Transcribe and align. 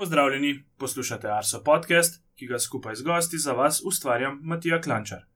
Pozdravljeni, 0.00 0.64
poslušate 0.78 1.28
Arso 1.28 1.58
podcast, 1.64 2.22
ki 2.36 2.46
ga 2.46 2.58
skupaj 2.58 2.94
z 2.94 3.02
gosti 3.02 3.38
za 3.38 3.52
vas 3.52 3.82
ustvarjam 3.84 4.38
Matija 4.42 4.80
Klančar. 4.80 5.26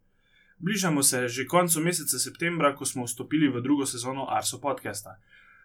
Bližamo 0.58 1.02
se 1.02 1.29
že 1.29 1.44
koncu 1.46 1.80
meseca 1.80 2.18
septembra, 2.18 2.71
ko 2.75 2.85
smo 2.85 3.05
vstopili 3.05 3.49
v 3.49 3.61
drugo 3.61 3.87
sezono 3.87 4.25
Arso 4.31 4.61
podcasta. 4.61 5.21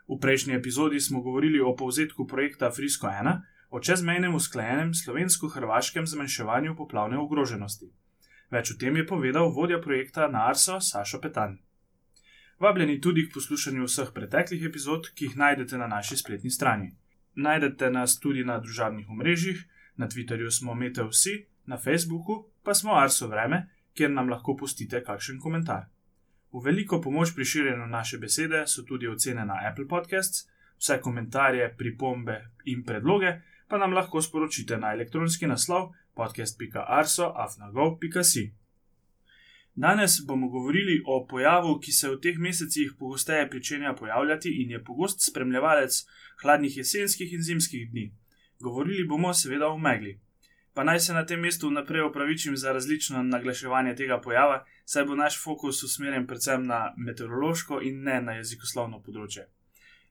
V 0.07 0.19
prejšnji 0.19 0.53
epizodi 0.55 0.99
smo 0.99 1.21
govorili 1.21 1.61
o 1.61 1.75
povzetku 1.75 2.27
projekta 2.27 2.71
Frisko 2.71 3.07
1, 3.07 3.41
o 3.69 3.79
čezmejnem 3.79 4.35
usklajenem 4.35 4.93
slovensko-hrvaškem 4.93 6.07
zmanjševanju 6.07 6.75
poplavne 6.75 7.17
ogroženosti. 7.17 7.93
Več 8.51 8.71
o 8.71 8.79
tem 8.79 8.97
je 8.97 9.07
povedal 9.07 9.47
vodja 9.49 9.79
projekta 9.79 10.27
na 10.27 10.49
Arso 10.49 10.81
Sašo 10.81 11.21
Petan. 11.21 11.59
Vabljeni 12.59 12.99
tudi 13.01 13.29
k 13.29 13.33
poslušanju 13.33 13.87
vseh 13.87 14.11
preteklih 14.11 14.65
epizod, 14.65 15.13
ki 15.15 15.25
jih 15.31 15.37
najdete 15.37 15.77
na 15.77 15.87
naši 15.87 16.17
spletni 16.17 16.51
strani. 16.51 16.97
Najdete 17.39 17.89
nas 17.89 18.19
tudi 18.19 18.43
na 18.43 18.59
družabnih 18.59 19.09
omrežjih, 19.09 19.63
na 19.95 20.07
Twitterju 20.07 20.51
smo 20.51 20.75
Mete 20.75 21.03
vsi, 21.07 21.45
na 21.65 21.77
Facebooku 21.77 22.51
pa 22.63 22.73
smo 22.73 22.95
Arso 22.99 23.27
Vreme, 23.27 23.69
kjer 23.93 24.11
nam 24.11 24.29
lahko 24.29 24.55
pustite 24.59 25.03
kakšen 25.03 25.39
komentar. 25.39 25.85
V 26.51 26.59
veliko 26.65 27.01
pomoč 27.01 27.35
pri 27.35 27.45
širjenju 27.45 27.87
naše 27.87 28.17
besede 28.17 28.67
so 28.67 28.83
tudi 28.83 29.07
ocene 29.07 29.45
na 29.45 29.53
Apple 29.71 29.87
Podcasts, 29.87 30.49
vse 30.77 30.99
komentarje, 31.01 31.75
pripombe 31.77 32.41
in 32.65 32.83
predloge 32.83 33.41
pa 33.69 33.77
nam 33.77 33.93
lahko 33.93 34.21
sporočite 34.21 34.77
na 34.77 34.93
elektronski 34.93 35.47
naslov 35.47 35.91
podcast.arso.afnago.si. 36.15 38.53
Danes 39.81 40.25
bomo 40.27 40.47
govorili 40.49 41.03
o 41.05 41.25
pojavu, 41.29 41.79
ki 41.79 41.91
se 41.91 42.09
v 42.09 42.17
teh 42.19 42.37
mesecih 42.37 42.89
pogosteje 42.99 43.49
pričenja 43.49 43.93
pojavljati 43.99 44.49
in 44.61 44.71
je 44.71 44.83
pogost 44.83 45.21
spremljevalec 45.29 46.05
hladnih 46.41 46.77
jesenskih 46.77 47.33
in 47.33 47.41
zimskih 47.41 47.91
dni. 47.91 48.11
Govorili 48.59 49.07
bomo 49.07 49.33
seveda 49.33 49.67
o 49.67 49.77
megli. 49.77 50.19
Pa 50.73 50.83
naj 50.83 50.99
se 50.99 51.13
na 51.13 51.25
tem 51.25 51.39
mestu 51.39 51.69
vnaprej 51.69 52.01
opravičim 52.01 52.57
za 52.57 52.73
različno 52.73 53.23
naglaševanje 53.23 53.95
tega 53.95 54.19
pojava, 54.21 54.65
saj 54.85 55.05
bo 55.05 55.15
naš 55.15 55.43
fokus 55.43 55.83
usmerjen 55.83 56.27
predvsem 56.27 56.65
na 56.67 56.93
meteorološko 56.97 57.79
in 57.81 58.03
ne 58.03 58.21
na 58.21 58.35
jezikoslovno 58.41 58.99
področje. 58.99 59.47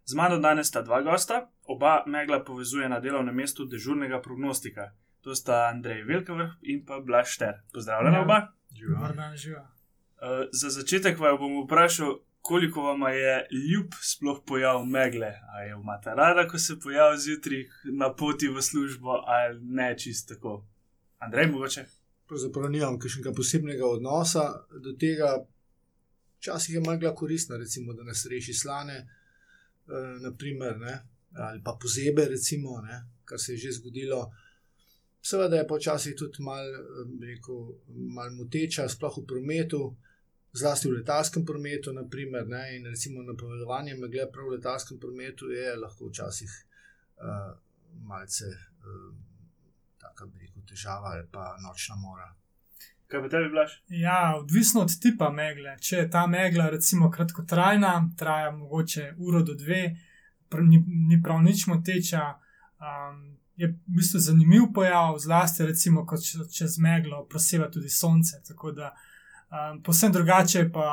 Z 0.05 0.17
mano 0.17 0.39
danes 0.39 0.73
sta 0.73 0.83
dva 0.83 1.03
gosta, 1.03 1.43
oba 1.65 2.05
megla 2.07 2.41
povezuje 2.45 2.89
na 2.89 3.01
delovnem 3.01 3.37
mestu 3.37 3.69
dežurnega 3.69 4.23
prognostika. 4.25 4.95
To 5.29 5.35
sta 5.35 5.69
Andrej 5.69 6.03
Velkovrh 6.09 6.51
in 6.63 6.87
pa 6.87 7.01
Blaž 7.01 7.29
Šter. 7.29 7.55
Pozdravljena 7.73 8.17
Ja. 8.17 8.23
oba. 8.23 8.53
Dobar 8.89 9.17
dan, 9.17 9.37
živa. 9.37 9.61
Uh, 9.61 10.49
za 10.53 10.71
začetek 10.71 11.19
vam 11.19 11.37
bom 11.39 11.65
vprašal, 11.65 12.15
koliko 12.41 12.83
vam 12.83 13.03
je 13.13 13.47
ljub 13.73 13.93
sploh 14.01 14.41
pojav 14.47 14.87
megle. 14.87 15.35
Ali 15.53 15.71
jo 15.71 15.81
imate 15.81 16.15
rada, 16.15 16.49
ko 16.49 16.59
se 16.59 16.79
pojavi 16.81 17.19
zjutraj 17.19 17.65
na 17.85 18.15
poti 18.15 18.49
v 18.49 18.63
službo, 18.63 19.11
ali 19.27 19.61
ne 19.61 19.99
čisto 19.99 20.35
tako. 20.35 20.65
Andrej, 21.19 21.47
mogoče. 21.47 21.85
Pravzaprav 22.29 22.71
nimam 22.71 22.99
kakšnega 22.99 23.33
posebnega 23.33 23.87
odnosa 23.87 24.49
do 24.81 24.93
tega. 24.93 25.45
Včasih 26.39 26.75
je 26.75 26.81
magla 26.81 27.15
koristna, 27.15 27.57
recimo, 27.57 27.93
da 27.93 28.03
nas 28.03 28.27
reši 28.31 28.55
slane, 28.55 28.97
eh, 28.97 29.93
naprimer, 30.21 30.79
ne, 30.79 30.99
ali 31.37 31.61
pa 31.65 31.77
pozebe, 31.83 32.25
recimo, 32.25 32.81
ne, 32.81 33.05
kar 33.25 33.39
se 33.39 33.53
je 33.53 33.57
že 33.59 33.73
zgodilo. 33.73 34.33
Seveda 35.23 35.57
je 35.57 35.67
počasih 35.67 36.15
tudi 36.17 36.43
malo 36.43 36.83
mal 38.15 38.31
moteča, 38.37 38.89
sploh 38.89 39.19
v 39.19 39.27
prometu, 39.27 39.97
zlasti 40.53 40.89
v 40.89 41.01
letalskem 41.01 41.45
prometu, 41.45 41.93
naprimer, 41.93 42.47
ne, 42.49 42.77
in 42.77 42.87
recimo 42.87 43.23
napovedovanje 43.23 43.97
megle 43.99 44.29
prav 44.33 44.49
v 44.49 44.57
letalskem 44.57 45.01
prometu 45.01 45.51
je 45.51 45.77
lahko 45.77 46.09
včasih 46.09 46.51
uh, 47.21 47.55
malce. 48.03 48.53
Uh, 48.85 49.15
Taka 49.99 50.27
bi 50.27 50.47
rekel 50.47 50.63
težava 50.63 51.11
ali 51.13 51.27
pa 51.33 51.57
nočna 51.63 51.97
mora. 51.99 52.29
Kaj 53.09 53.23
pa 53.25 53.29
tebi, 53.29 53.49
Blaž? 53.51 53.73
Ja, 53.89 54.37
odvisno 54.37 54.83
od 54.85 54.93
tipa 55.01 55.31
megle. 55.33 55.77
Če 55.81 55.97
je 55.97 56.09
ta 56.13 56.27
megla, 56.29 56.69
recimo, 56.71 57.09
kratkotrajna, 57.11 57.93
traja 58.21 58.51
mogoče 58.53 59.15
uro 59.19 59.41
do 59.43 59.55
dve, 59.57 59.81
pr 60.49 60.63
ni, 60.65 60.83
ni 61.09 61.17
prav 61.25 61.41
nič 61.43 61.67
moteča, 61.71 62.25
um, 62.85 63.23
je 63.59 63.69
v 63.69 63.97
bistvu 63.99 64.21
zanimiv 64.23 64.69
pojav, 64.75 65.17
zlasti, 65.19 65.67
recimo, 65.67 66.05
ko 66.07 66.17
če, 66.23 66.47
čez 66.55 66.79
meglo 66.79 67.25
proseva 67.31 67.67
tudi 67.71 67.91
sonce. 67.91 68.39
Tako 68.47 68.73
da, 68.73 68.93
um, 69.51 69.83
posebno 69.83 70.21
drugače 70.21 70.59
je 70.59 70.69
pa 70.73 70.91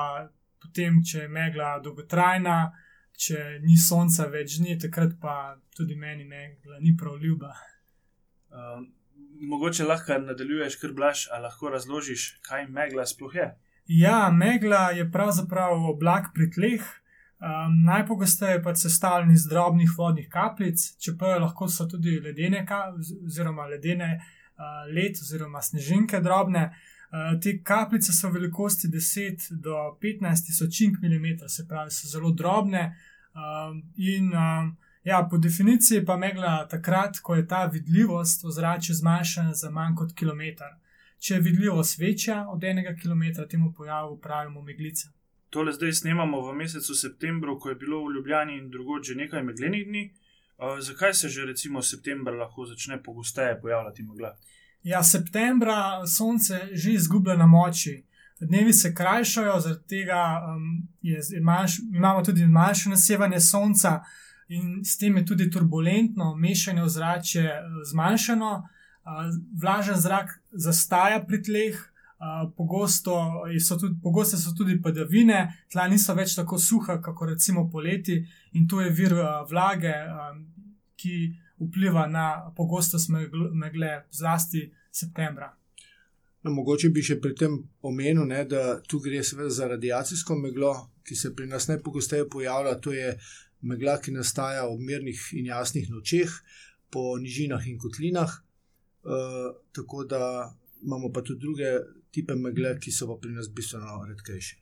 potem, 0.62 0.98
če 1.06 1.26
je 1.26 1.30
megla 1.30 1.76
dolgotrajna, 1.86 2.58
če 3.16 3.60
ni 3.64 3.78
sonca 3.78 4.26
več 4.34 4.58
dni, 4.60 4.80
takrat 4.82 5.14
pa 5.22 5.56
tudi 5.78 5.96
meni 5.96 6.26
megla 6.26 6.82
ni 6.82 6.96
prav 6.98 7.22
ljuba. 7.22 7.54
Um, 8.50 8.90
mogoče 9.46 9.86
lahko 9.86 10.18
nadaljuješ, 10.26 10.80
kar 10.82 10.98
blaš, 10.98 11.28
ali 11.32 11.46
lahko 11.46 11.70
razložiš, 11.70 12.28
kaj 12.50 12.66
megla 12.74 13.06
sploh 13.06 13.36
je. 13.36 13.48
Ja, 13.94 14.32
megla 14.34 14.90
je 14.98 15.06
pravzaprav 15.12 15.86
oblak 15.94 16.34
pri 16.34 16.50
tleh. 16.52 16.94
Um, 17.46 17.84
najpogosteje 17.84 18.64
pa 18.64 18.76
sestavljen 18.76 19.32
iz 19.32 19.44
drobnih 19.48 19.90
vodnih 19.98 20.30
kapljic, 20.30 20.98
čeprav 20.98 21.42
lahko 21.42 21.68
so 21.70 21.86
tudi 21.86 22.20
ledene, 22.20 22.66
oziroma 23.26 23.66
ledene 23.66 24.08
uh, 24.16 24.94
led, 24.96 25.20
oziroma 25.22 25.62
snežinke 25.62 26.20
drobne. 26.20 26.64
Uh, 27.12 27.42
te 27.42 27.60
kapljice 27.64 28.14
so 28.14 28.30
velikosti 28.30 28.88
10 28.88 29.52
do 29.52 29.76
15 30.02 30.46
tisočink 30.48 30.98
mm, 31.02 31.48
se 31.48 31.68
pravi, 31.68 31.92
so 31.92 32.08
zelo 32.08 32.32
drobne. 32.32 32.96
Um, 33.36 33.84
in 33.98 34.34
um, 34.34 34.78
ja, 35.04 35.28
po 35.32 35.38
definiciji 35.38 36.06
pa 36.06 36.18
megla 36.18 36.68
takrat, 36.68 37.20
ko 37.20 37.36
je 37.36 37.48
ta 37.48 37.66
vidljivost 37.66 38.44
v 38.44 38.52
zraku 38.52 38.94
zmanjšana 38.94 39.54
za 39.54 39.70
manj 39.70 39.96
kot 39.96 40.16
kilometr. 40.16 40.74
Če 41.20 41.34
je 41.34 41.42
vidljivost 41.42 42.00
večja 42.00 42.48
od 42.50 42.64
enega 42.64 42.96
kilometra, 43.02 43.48
temu 43.48 43.74
pojavu 43.74 44.18
pravimo 44.18 44.62
meglica. 44.62 45.10
Tole 45.56 45.72
zdaj 45.74 45.94
snemamo 45.94 46.42
v 46.42 46.54
mesecu 46.54 46.96
septembru, 46.96 47.60
ko 47.60 47.70
je 47.70 47.76
bilo 47.76 48.02
v 48.06 48.16
Ljubljani 48.16 48.58
in 48.58 48.66
drugod 48.70 49.04
že 49.04 49.16
nekaj 49.16 49.44
meglenih 49.44 49.86
dni. 49.88 50.04
Uh, 50.58 50.80
zakaj 50.80 51.14
se 51.14 51.30
že 51.30 51.46
recimo 51.46 51.82
september 51.82 52.34
lahko 52.34 52.66
začne 52.66 53.04
pogosteje 53.04 53.62
pojavljati 53.62 54.04
megla? 54.04 54.36
Ja, 54.84 55.04
septembra 55.04 56.08
sonce 56.08 56.60
že 56.74 56.92
izgublja 56.92 57.38
na 57.38 57.48
moči. 57.48 58.04
Dnevi 58.40 58.74
se 58.74 58.94
krajšajo, 58.96 59.60
zaradi 59.60 59.88
tega 59.88 60.44
um, 60.44 60.88
je, 61.02 61.22
manjš, 61.42 61.80
imamo 61.94 62.24
tudi 62.24 62.46
manjše 62.46 62.90
nasevanje 62.90 63.40
sonca, 63.40 64.02
in 64.48 64.84
s 64.84 64.98
tem 64.98 65.18
je 65.18 65.26
tudi 65.26 65.52
turbulentno 65.52 66.36
mešanje 66.36 66.84
ozračja 66.84 67.62
zmanjšano, 67.92 68.52
uh, 68.60 69.24
vlažen 69.62 69.96
zrak 69.96 70.40
zastaja 70.52 71.24
pri 71.24 71.44
tleh, 71.44 71.95
uh, 72.20 72.52
pogosto, 72.58 73.16
so 73.60 73.78
tudi, 73.78 73.96
pogosto 74.04 74.38
so 74.38 74.54
tudi 74.58 74.80
padavine, 74.82 75.66
tla 75.72 75.88
niso 75.88 76.16
več 76.16 76.36
tako 76.36 76.60
suha, 76.60 77.00
kot 77.02 77.30
recimo 77.30 77.70
poleti, 77.72 78.22
in 78.54 78.68
to 78.68 78.82
je 78.82 78.94
vir 78.96 79.18
uh, 79.18 79.44
vlage, 79.50 79.94
um, 79.94 80.46
ki 80.96 81.16
vpliva 81.60 82.08
na 82.08 82.52
pogostost 82.56 83.10
megle, 83.10 83.92
zlasti 84.12 84.66
septembra. 84.92 85.54
No, 86.46 86.52
mogoče 86.54 86.92
bi 86.94 87.02
še 87.02 87.18
pri 87.22 87.34
tem 87.34 87.56
omenil, 87.82 88.26
ne, 88.30 88.44
da 88.46 88.78
tu 88.86 89.00
gre 89.02 89.24
za 89.24 89.70
radiacijsko 89.72 90.38
meglo, 90.38 90.74
ki 91.06 91.16
se 91.18 91.32
pri 91.36 91.48
nas 91.50 91.68
najpogosteje 91.72 92.28
pojavlja. 92.30 92.76
To 92.86 92.94
je 92.94 93.16
megla, 93.66 93.98
ki 93.98 94.14
nastaja 94.14 94.68
ob 94.70 94.80
mirnih 94.80 95.22
in 95.40 95.50
jasnih 95.50 95.90
nočeh, 95.90 96.30
po 96.94 97.18
nižinah 97.18 97.66
in 97.68 97.80
kotlinah. 97.82 98.30
E, 98.36 99.18
tako 99.74 100.06
da 100.06 100.22
imamo 100.86 101.10
pa 101.14 101.24
tudi 101.26 101.42
druge 101.42 101.72
type 102.16 102.38
megle, 102.40 102.78
ki 102.80 102.92
so 102.92 103.10
pa 103.12 103.20
pri 103.22 103.36
nas 103.36 103.52
bistveno 103.52 104.00
redkejše. 104.10 104.62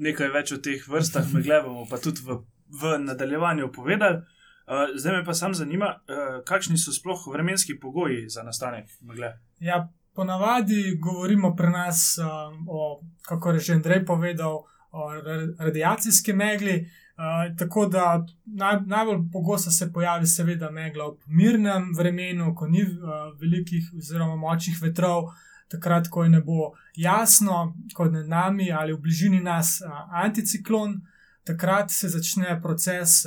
Nekaj 0.00 0.32
več 0.34 0.52
o 0.56 0.60
teh 0.64 0.84
vrstah 0.88 1.32
megle 1.34 1.62
bomo 1.64 1.86
pa 1.88 2.00
tudi 2.00 2.24
v, 2.26 2.40
v 2.80 2.98
nadaljevanju 3.06 3.72
povedali. 3.72 4.22
Uh, 4.70 4.92
zdaj 4.94 5.16
me 5.16 5.24
pa 5.26 5.34
sam 5.34 5.54
zanima, 5.54 5.96
uh, 5.98 6.42
kakšni 6.46 6.78
so 6.78 6.92
sploh 6.94 7.24
vremenski 7.32 7.74
pogoji 7.80 8.28
za 8.30 8.44
nastanek 8.46 8.92
megle. 9.02 9.32
Ja, 9.58 9.88
ponavadi 10.14 10.96
govorimo 11.02 11.56
pri 11.56 11.70
nas 11.70 12.18
um, 12.18 12.66
o, 12.68 13.00
kako 13.26 13.50
je 13.50 13.60
že 13.60 13.72
Andrej 13.74 14.04
povedal, 14.06 14.62
o 14.92 15.10
radiacijski 15.58 16.32
megli. 16.32 16.86
Uh, 17.20 17.56
tako 17.58 17.86
da 17.86 18.26
naj, 18.46 18.80
najbolj 18.86 19.18
pogosto 19.32 19.70
se 19.70 19.92
pojavi, 19.92 20.26
seveda, 20.26 20.70
megla 20.70 21.04
ob 21.04 21.18
mirnem 21.26 21.92
vremenu, 21.96 22.54
ko 22.54 22.66
ni 22.66 22.82
uh, 22.82 23.34
velikih 23.40 23.90
oziroma 23.98 24.36
močnih 24.36 24.78
vetrov, 24.82 25.28
takrat, 25.70 26.08
ko 26.10 26.24
je 26.26 26.30
ne 26.34 26.40
bo 26.42 26.72
jasno, 26.96 27.74
kot 27.94 28.12
nad 28.12 28.28
nami 28.28 28.72
ali 28.72 28.92
v 28.92 29.00
bližini 29.00 29.40
nas 29.40 29.78
anticiklon. 30.24 31.00
Takrat 31.44 31.90
se 31.90 32.08
začne 32.08 32.58
proces, 32.62 33.24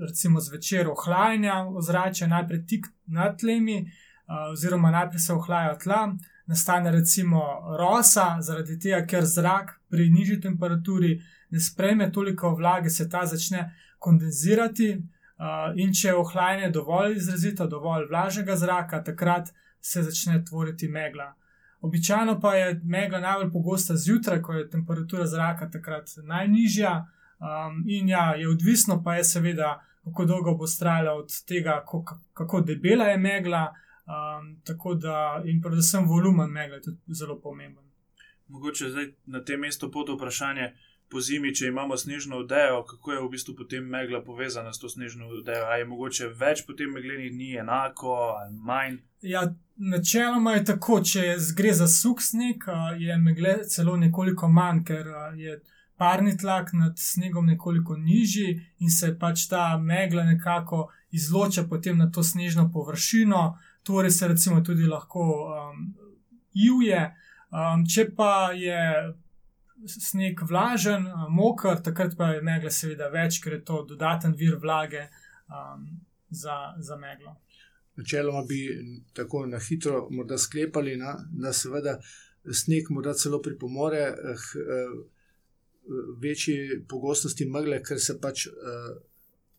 recimo 0.00 0.40
zvečer, 0.40 0.88
ohlajanja 0.88 1.66
ozračja, 1.68 2.26
najprej 2.26 2.62
tik 2.66 2.86
nad 3.06 3.36
tlemi, 3.38 3.84
oziroma 4.52 4.90
najprej 4.90 5.20
se 5.20 5.34
ohlajajo 5.34 5.76
tla, 5.82 6.00
nastane 6.46 6.90
recimo 6.90 7.42
rosa, 7.78 8.38
zaradi 8.40 8.78
tega, 8.78 9.04
ker 9.06 9.26
zrak 9.26 9.76
pri 9.90 10.08
nižji 10.10 10.40
temperaturi 10.40 11.20
ne 11.50 11.60
sprejme 11.60 12.08
toliko 12.12 12.54
vlage, 12.54 12.90
se 12.90 13.08
ta 13.08 13.26
začne 13.26 13.68
kondenzirati, 13.98 14.90
in 15.76 15.92
če 15.92 16.08
je 16.08 16.16
ohlajanje 16.16 16.70
dovolj 16.70 17.16
izrazito, 17.16 17.66
dovolj 17.66 18.08
vlažnega 18.08 18.56
zraka, 18.56 19.02
takrat 19.04 19.52
se 19.80 20.02
začne 20.02 20.44
tvoriti 20.44 20.88
megla. 20.88 21.34
Običajno 21.80 22.40
pa 22.40 22.54
je 22.54 22.80
megla 22.84 23.20
najbolj 23.20 23.52
pogosta 23.52 23.96
zjutraj, 23.96 24.42
ko 24.42 24.52
je 24.52 24.70
temperatura 24.70 25.26
zraka 25.26 25.70
takrat 25.70 26.10
najnižja. 26.22 27.06
Um, 27.40 27.84
in 27.88 28.08
ja, 28.08 28.34
je 28.34 28.48
odvisno 28.48 29.02
pa 29.04 29.14
je 29.14 29.24
seveda, 29.24 29.80
kako 30.04 30.24
dolgo 30.24 30.54
bo 30.54 30.66
trajala 30.78 31.12
od 31.12 31.30
tega, 31.48 31.80
kako, 31.80 32.20
kako 32.32 32.60
debela 32.60 33.04
je 33.04 33.16
megla. 33.18 33.74
Um, 34.10 34.60
tako 34.64 34.94
da, 34.94 35.42
in 35.44 35.62
predvsem 35.62 36.08
volumen 36.08 36.50
megle 36.50 36.76
je 36.76 36.82
tudi 36.82 37.14
zelo 37.14 37.40
pomemben. 37.40 37.84
Mogoče 38.48 38.90
zdaj 38.90 39.12
na 39.26 39.44
tem 39.44 39.60
mestu 39.60 39.90
pod 39.90 40.08
vprašanje 40.08 40.72
po 41.10 41.20
zimi, 41.20 41.54
če 41.54 41.66
imamo 41.66 41.96
snežno 41.96 42.38
odejo, 42.44 42.84
kako 42.86 43.12
je 43.12 43.20
v 43.20 43.28
bistvu 43.30 43.54
potem 43.58 43.84
megla 43.84 44.22
povezana 44.24 44.72
s 44.72 44.78
to 44.78 44.88
snežno 44.88 45.26
odejo? 45.40 45.64
Ali 45.66 45.82
je 45.82 45.88
mogoče 45.90 46.28
več 46.38 46.62
potem 46.66 46.92
meglenih 46.94 47.32
dni, 47.32 47.50
enako 47.64 48.14
ali 48.14 48.54
manj? 48.56 49.00
Ja, 49.22 49.42
načeloma 49.76 50.54
je 50.56 50.64
tako, 50.72 51.00
če 51.04 51.34
gre 51.56 51.74
za 51.74 51.88
suh 51.90 52.22
sneg, 52.22 52.64
je 52.98 53.18
megle 53.18 53.58
celo 53.68 53.96
nekoliko 53.96 54.48
manj, 54.48 54.84
ker 54.88 55.10
je 55.36 55.58
parni 56.00 56.36
tlak 56.38 56.72
nad 56.72 56.94
snegom 56.96 57.46
nekoliko 57.46 57.96
nižji 57.96 58.54
in 58.80 58.90
se 58.90 59.12
pač 59.18 59.48
ta 59.50 59.76
megla 59.78 60.24
nekako 60.24 60.86
izloča 61.10 61.66
potem 61.68 61.98
na 61.98 62.06
to 62.10 62.22
snežno 62.22 62.70
površino, 62.72 63.58
torej 63.82 64.10
se 64.10 64.28
recimo 64.28 64.60
tudi 64.64 64.86
lahko 64.86 65.26
um, 65.26 65.90
juje. 66.54 67.02
Um, 67.50 67.84
če 67.84 68.06
pa 68.16 68.52
je 68.56 68.80
sneg 69.86 70.42
vlažen, 70.48 71.06
moker, 71.28 71.80
takrat 71.82 72.16
pa 72.16 72.34
je 72.34 72.42
megla 72.44 72.70
seveda 72.70 73.08
več, 73.12 73.40
ker 73.42 73.58
je 73.58 73.64
to 73.64 73.82
dodaten 73.88 74.34
vir 74.36 74.58
vlage 74.60 75.06
um, 75.48 75.86
za, 76.30 76.74
za 76.78 76.96
meglo. 76.96 77.36
Načeloma 77.96 78.42
bi 78.48 78.60
tako 79.14 79.46
na 79.46 79.58
hitro 79.58 80.06
morda 80.10 80.38
sklepali, 80.38 80.96
na, 80.96 81.16
da 81.32 81.52
seveda 81.52 81.98
sneg 82.44 82.90
morda 82.90 83.14
celo 83.14 83.40
pripomore 83.42 84.04
k 84.14 84.60
eh, 84.60 84.98
večji 86.22 86.84
pogostosti 86.88 87.48
megle, 87.50 87.82
ker 87.82 88.00
se 88.00 88.16
pač 88.20 88.46
eh, 88.46 88.90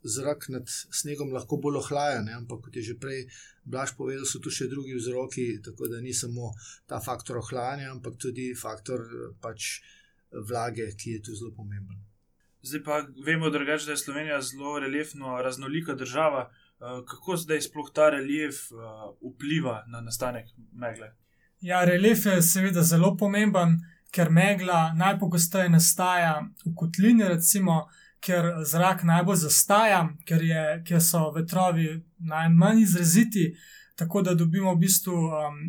zrak 0.04 0.48
nad 0.50 0.70
snegom 0.70 1.34
lahko 1.34 1.60
bolj 1.62 1.82
ohlaja. 1.84 2.22
Ne? 2.26 2.34
Ampak 2.40 2.66
kot 2.66 2.76
je 2.76 2.84
že 2.92 3.00
prej 3.00 3.28
Blaž 3.66 3.94
povedal, 3.98 4.26
so 4.26 4.42
tu 4.42 4.50
še 4.50 4.66
drugi 4.72 4.96
vzroki, 4.98 5.62
tako 5.62 5.92
da 5.92 6.02
ni 6.02 6.14
samo 6.14 6.50
ta 6.90 6.98
faktor 7.00 7.38
ohlajanja, 7.44 7.92
ampak 7.92 8.18
tudi 8.18 8.54
faktor 8.58 9.06
eh, 9.06 9.34
pač 9.42 9.82
vlage, 10.31 10.92
ki 10.98 11.18
je 11.18 11.22
tu 11.22 11.36
zelo 11.36 11.51
pomemben. 11.56 12.00
Zdaj 12.62 12.83
pa 12.83 13.00
vemo, 13.25 13.50
drugač, 13.50 13.86
da 13.86 13.92
je 13.92 13.98
Slovenija 13.98 14.42
zelo 14.42 14.80
reliefno 14.80 15.42
raznolika 15.42 15.95
država. 15.95 16.50
Eh, 16.81 17.01
kako 17.07 17.38
zdaj 17.38 17.62
sploh 17.62 17.89
ta 17.94 18.10
relief 18.10 18.56
eh, 18.72 18.75
vpliva 19.33 19.83
na 19.88 20.01
nastanek 20.01 20.48
megle? 20.72 21.12
Ja, 21.62 21.83
relief 21.86 22.25
je 22.25 22.42
seveda 22.42 22.81
zelo 22.81 23.16
pomemben, 23.18 23.78
ker 24.12 24.31
megla 24.31 24.94
najpogosteje 24.98 25.69
nastaja 25.69 26.42
v 26.66 26.74
kotlini, 26.75 27.27
recimo, 27.30 27.86
ker 28.22 28.45
zrak 28.66 29.04
najbolj 29.04 29.44
zastaja, 29.44 30.01
ker, 30.25 30.44
je, 30.44 30.63
ker 30.88 31.01
so 31.01 31.30
vetrovi 31.36 32.01
najmanj 32.18 32.81
izraziti, 32.81 33.51
tako 33.95 34.22
da 34.22 34.34
dobimo 34.34 34.74
v 34.74 34.81
bistvu 34.81 35.13
um, 35.13 35.62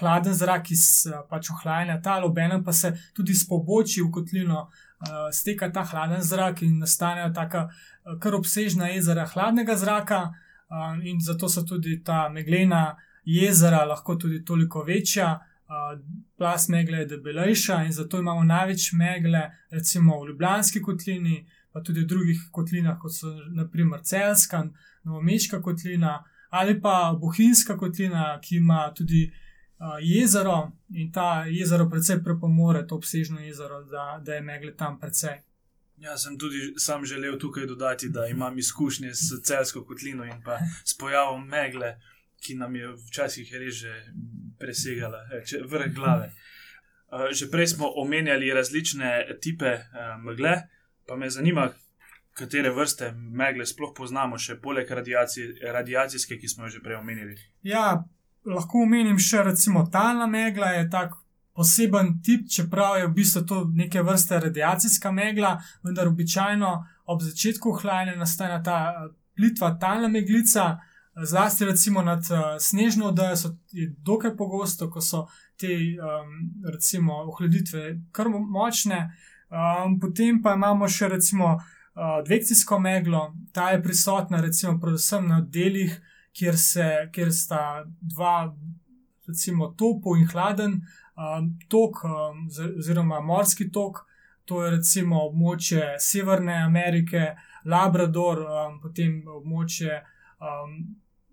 hladen 0.00 0.34
zrak 0.34 0.70
iz 0.70 1.06
eh, 1.06 1.22
pač 1.30 1.50
ohlajanja 1.50 2.00
tal, 2.02 2.24
obenem 2.24 2.64
pa 2.64 2.72
se 2.72 2.92
tudi 3.14 3.34
s 3.34 3.46
pobočji 3.48 4.02
v 4.02 4.10
kotlino 4.12 4.60
uh, 4.68 5.28
steka 5.32 5.70
ta 5.72 5.84
hladen 5.84 6.22
zrak 6.22 6.62
in 6.62 6.78
nastanejo 6.78 7.32
taka 7.34 7.68
uh, 7.68 8.18
kar 8.20 8.34
obsežna 8.34 8.88
jezera 8.92 9.26
hladnega 9.26 9.76
zraka, 9.76 10.22
um, 10.70 11.02
in 11.02 11.20
zato 11.20 11.48
so 11.48 11.62
tudi 11.62 12.00
ta 12.04 12.28
meglena 12.28 12.96
jezera 13.24 13.84
lahko 13.84 14.16
tudi 14.16 14.44
toliko 14.44 14.82
večja. 14.82 15.38
Uh, 15.68 15.98
plas 16.38 16.68
megle 16.72 17.02
je 17.02 17.06
debelejša 17.06 17.82
in 17.84 17.92
zato 17.92 18.18
imamo 18.18 18.44
največ 18.44 18.92
megle, 18.92 19.50
recimo 19.70 20.22
v 20.22 20.30
Ljubljanski 20.30 20.80
kotlini, 20.82 21.42
pa 21.72 21.82
tudi 21.84 22.00
v 22.00 22.08
drugih 22.08 22.46
kotlinah, 22.52 22.96
kot 22.98 23.12
so 23.12 23.34
naprimer 23.52 24.00
Celska, 24.00 24.64
Novomeška 25.04 25.60
kotlina 25.62 26.22
ali 26.50 26.80
pa 26.80 27.12
Bohinjska 27.20 27.76
kotlina, 27.76 28.38
ki 28.40 28.56
ima 28.56 28.86
tudi 28.96 29.26
uh, 29.26 29.47
jezero 30.00 30.72
in 30.90 31.12
ta 31.12 31.44
jezero 31.46 31.88
precej 31.90 32.22
prepomore, 32.24 32.86
to 32.86 32.96
obsežno 32.96 33.40
jezero, 33.40 33.82
da, 33.84 34.20
da 34.24 34.34
je 34.34 34.42
megle 34.42 34.74
tam 34.76 34.98
precej. 35.00 35.38
Ja, 35.98 36.18
sem 36.18 36.38
tudi 36.38 36.74
sam 36.76 37.04
želel 37.04 37.38
tukaj 37.38 37.66
dodati, 37.66 38.08
da 38.08 38.26
imam 38.26 38.58
izkušnje 38.58 39.14
s 39.14 39.42
celsko 39.44 39.84
kotlino 39.84 40.24
in 40.24 40.42
pa 40.44 40.58
s 40.84 40.98
pojavom 40.98 41.46
megle, 41.46 41.98
ki 42.46 42.54
nam 42.54 42.76
je 42.76 42.92
včasih 43.08 43.54
reže 43.54 43.94
presegala 44.58 45.18
vrh 45.70 45.94
glave. 45.94 46.32
Že 47.32 47.50
prej 47.50 47.66
smo 47.66 47.90
omenjali 47.96 48.52
različne 48.54 49.26
type 49.42 49.78
megle, 50.22 50.68
pa 51.06 51.16
me 51.16 51.30
zanima, 51.30 51.72
katere 52.32 52.70
vrste 52.70 53.12
megle 53.16 53.66
sploh 53.66 53.90
poznamo, 53.96 54.38
še 54.38 54.60
poleg 54.62 54.90
radiacijske, 54.90 56.38
ki 56.38 56.48
smo 56.48 56.66
jo 56.66 56.76
že 56.76 56.82
prej 56.84 57.00
omenili. 57.00 57.34
Ja, 57.62 58.04
lahko 58.48 58.82
omenim 58.84 59.18
še 59.18 59.42
recimo 59.50 59.86
talna 59.92 60.26
megla, 60.26 60.72
je 60.78 60.90
tak 60.90 61.14
poseben 61.58 62.20
tip, 62.22 62.46
čeprav 62.50 62.98
je 62.98 63.06
v 63.08 63.14
bistvu 63.14 63.42
to 63.46 63.62
neke 63.74 64.02
vrste 64.02 64.38
radiacijska 64.40 65.10
megla, 65.12 65.56
vendar 65.82 66.08
običajno 66.08 66.70
ob 67.10 67.22
začetku 67.22 67.72
hlajanja 67.80 68.14
nastane 68.16 68.60
ta 68.64 68.78
eh, 68.90 69.08
plitva 69.36 69.72
talna 69.80 70.08
meglica, 70.08 70.78
zlasti 71.18 71.64
recimo 71.64 72.02
nad 72.02 72.18
uh, 72.30 72.38
snežno 72.60 73.08
odejo, 73.08 73.36
so 73.36 73.48
dokaj 74.06 74.36
pogosto, 74.36 74.86
ko 74.90 75.00
so 75.00 75.24
te 75.58 75.72
um, 75.98 76.28
recimo 76.72 77.16
ohladitve 77.30 77.96
kar 78.12 78.28
močne. 78.28 79.00
Um, 79.50 79.98
potem 80.00 80.42
pa 80.42 80.54
imamo 80.54 80.88
še 80.88 81.08
recimo 81.08 81.56
uh, 81.56 82.20
dvekcijsko 82.26 82.78
meglo, 82.78 83.32
ta 83.52 83.70
je 83.70 83.82
prisotna 83.82 84.40
recimo 84.40 84.76
predvsem 84.80 85.26
na 85.26 85.40
delih, 85.40 85.96
kjer, 86.38 86.56
se, 86.58 86.86
kjer 87.12 87.32
sta 87.32 87.84
dva, 88.00 88.54
recimo, 89.28 89.72
topo 89.76 90.16
in 90.16 90.28
hladen 90.30 90.78
um, 91.18 91.50
tok, 91.68 92.04
um, 92.04 92.46
oziroma 92.78 93.20
morski 93.20 93.70
tok, 93.72 94.04
to 94.44 94.62
je 94.64 94.70
recimo 94.78 95.26
območje 95.28 95.98
Severne 96.00 96.62
Amerike, 96.62 97.34
Labrador, 97.68 98.40
um, 98.46 98.78
potem 98.80 99.20
območje 99.28 99.98
um, 100.40 100.78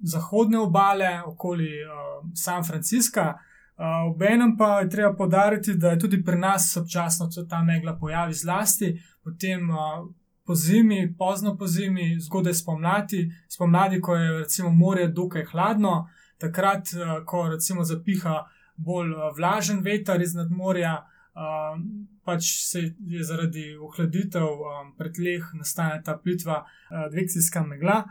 zahodne 0.04 0.60
obale, 0.60 1.12
okoli 1.26 1.70
um, 1.86 2.32
San 2.36 2.64
Francisca. 2.64 3.36
Uh, 3.76 4.10
Obenem 4.12 4.56
pa 4.58 4.82
je 4.82 4.90
treba 4.90 5.14
podariti, 5.16 5.76
da 5.80 5.94
je 5.94 6.00
tudi 6.00 6.22
pri 6.24 6.38
nas 6.40 6.70
občasno 6.80 7.30
ta 7.50 7.64
megla 7.64 7.96
pojavi 8.00 8.34
zlasti, 8.34 8.94
potem 9.24 9.70
uh, 9.70 10.06
po 10.46 10.56
zimi, 10.56 11.16
pozno 11.18 11.58
po 11.58 11.68
zimi, 11.68 12.20
zgodaj 12.20 12.54
spomladi, 12.54 13.32
spomladi, 13.50 14.02
ko 14.02 14.16
je 14.16 14.40
recimo 14.40 14.70
morje 14.70 15.08
dokaj 15.08 15.46
hladno, 15.52 16.08
takrat, 16.38 16.88
eh, 16.94 17.26
ko 17.26 17.48
recimo 17.50 17.84
zapiha 17.84 18.44
bolj 18.78 19.12
eh, 19.12 19.32
vlažen 19.38 19.82
veter 19.82 20.22
iznad 20.22 20.52
morja, 20.52 20.94
eh, 21.02 21.82
pač 22.26 22.52
se 22.70 22.84
je 23.00 23.24
zaradi 23.24 23.76
ohladitev 23.76 24.62
pretleh 24.98 25.50
nastane 25.54 26.02
ta 26.06 26.18
plitva 26.18 26.64
advekcijska 26.90 27.66
megla. 27.66 28.04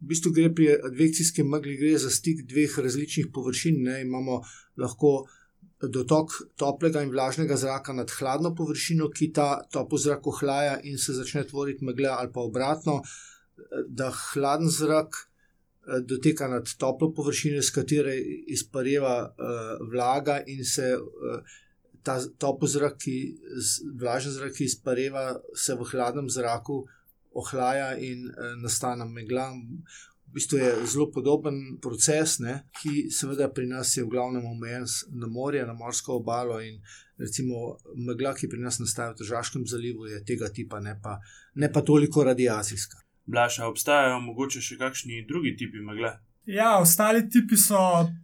V 0.00 0.12
bistvu 0.12 0.32
gre 0.32 0.52
pri 0.54 0.68
advekcijski 0.84 1.42
megli 1.42 1.98
za 1.98 2.10
stik 2.10 2.44
dveh 2.48 2.78
različnih 2.78 3.26
površin. 3.34 3.82
Ne? 3.82 4.00
Imamo 4.02 4.42
lahko 4.76 5.26
dotok 5.88 6.32
toplega 6.56 7.02
in 7.02 7.10
vlažnega 7.10 7.56
zraka 7.56 7.92
nad 7.92 8.10
hladno 8.18 8.54
površino, 8.54 9.10
ki 9.10 9.32
ta 9.32 9.62
topo 9.72 9.98
zrak 9.98 10.26
ohlaja 10.26 10.80
in 10.84 10.98
se 10.98 11.14
začne 11.16 11.44
tvoriti 11.46 11.84
megle, 11.84 12.08
ali 12.08 12.32
pa 12.32 12.40
obratno, 12.40 13.00
da 13.88 14.10
hladen 14.10 14.70
zrak 14.70 15.16
eh, 15.16 16.00
doteka 16.00 16.48
nad 16.48 16.68
toplo 16.78 17.12
površino, 17.14 17.58
iz 17.58 17.70
katere 17.72 18.16
izpareva 18.46 19.16
uh, 19.28 19.88
vlaga 19.92 20.40
in 20.46 20.64
se 20.64 20.94
uh, 20.96 21.40
ta 22.02 22.18
topo 22.38 22.66
zrak, 22.66 22.98
ki, 23.02 23.16
vlažen 24.00 24.32
zrak, 24.32 24.54
ki 24.54 24.64
izpareva, 24.64 25.32
se 25.54 25.74
v 25.74 25.88
hladnem 25.92 26.30
zraku 26.30 26.84
ohlaja 27.36 27.96
in 27.98 28.28
uh, 28.28 28.54
nastane 28.62 29.04
megla 29.04 29.50
bistvu 30.36 30.58
je 30.60 30.70
zelo 30.92 31.08
podoben 31.12 31.78
proces, 31.82 32.38
ne, 32.44 32.58
ki 32.80 33.08
seveda 33.12 33.48
pri 33.48 33.66
nas 33.70 33.96
je 33.96 34.04
v 34.04 34.12
glavnem 34.12 34.44
omejen 34.46 34.84
na 35.16 35.26
morje, 35.26 35.64
na 35.66 35.72
morsko 35.72 36.18
obalo 36.20 36.60
in 36.60 36.78
recimo 37.18 37.76
megla, 37.94 38.34
ki 38.36 38.48
pri 38.52 38.60
nas 38.60 38.78
nastaja 38.78 39.14
v 39.14 39.22
Državskem 39.22 39.64
zalivu, 39.66 40.06
je 40.06 40.22
tega 40.24 40.48
tipa, 40.52 40.80
ne 40.80 40.98
pa, 41.02 41.18
ne 41.54 41.72
pa 41.72 41.82
toliko 41.82 42.24
radiacijska. 42.24 43.00
Blaša, 43.26 43.66
obstajajo 43.66 44.20
mogoče 44.20 44.60
še 44.62 44.76
kakšni 44.78 45.24
drugi 45.28 45.56
tipi 45.56 45.80
megle? 45.82 46.12
Ja, 46.46 46.76
ostali 46.78 47.24
tipi 47.30 47.56
so 47.58 47.78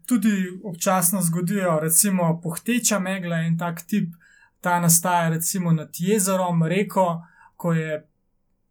tudi 0.06 0.30
občasno 0.62 1.22
zgodijo, 1.22 1.80
recimo 1.82 2.36
pohteča 2.42 3.00
megla 3.02 3.40
in 3.48 3.56
tak 3.58 3.82
tip, 3.86 4.12
ta 4.60 4.78
nastaja 4.80 5.32
recimo 5.32 5.72
nad 5.72 5.90
jezerom, 5.98 6.62
reko, 6.62 7.06
ko 7.56 7.72
je 7.72 7.98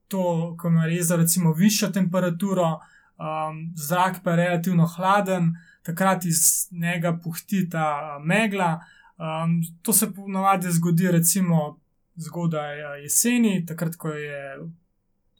to, 0.07 0.55
ko 0.59 0.71
ima 0.71 0.85
res 0.87 1.11
recimo 1.11 1.51
višjo 1.53 1.91
temperaturo, 1.91 2.77
um, 3.21 3.73
zrak 3.75 4.23
pa 4.23 4.31
je 4.31 4.37
relativno 4.37 4.85
hladen, 4.85 5.53
takrat 5.83 6.25
iz 6.25 6.67
njega 6.71 7.13
puhti 7.23 7.69
ta 7.69 8.17
megla. 8.25 8.79
Um, 9.17 9.61
to 9.81 9.93
se 9.93 10.13
ponovadi 10.13 10.71
zgodi 10.71 11.11
recimo 11.11 11.77
zgodaj 12.15 13.01
jeseni, 13.01 13.65
takrat, 13.65 13.95
ko 13.95 14.09
je 14.09 14.57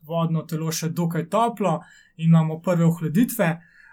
vodno 0.02 0.42
telo 0.42 0.72
še 0.72 0.90
dokaj 0.90 1.28
toplo 1.30 1.82
in 2.18 2.30
imamo 2.30 2.60
prve 2.62 2.86
ohladitve. 2.86 3.50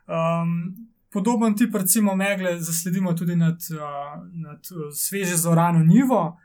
Um, 0.09 0.75
podoben 1.13 1.57
tip, 1.57 1.75
recimo, 1.75 2.15
megle 2.17 2.59
zasledimo 2.61 3.13
tudi 3.13 3.37
nad, 3.37 3.65
uh, 3.73 4.21
nad 4.33 4.73
uh, 4.73 4.91
sveže 4.95 5.37
zorano 5.37 5.85
nivo. 5.85 6.39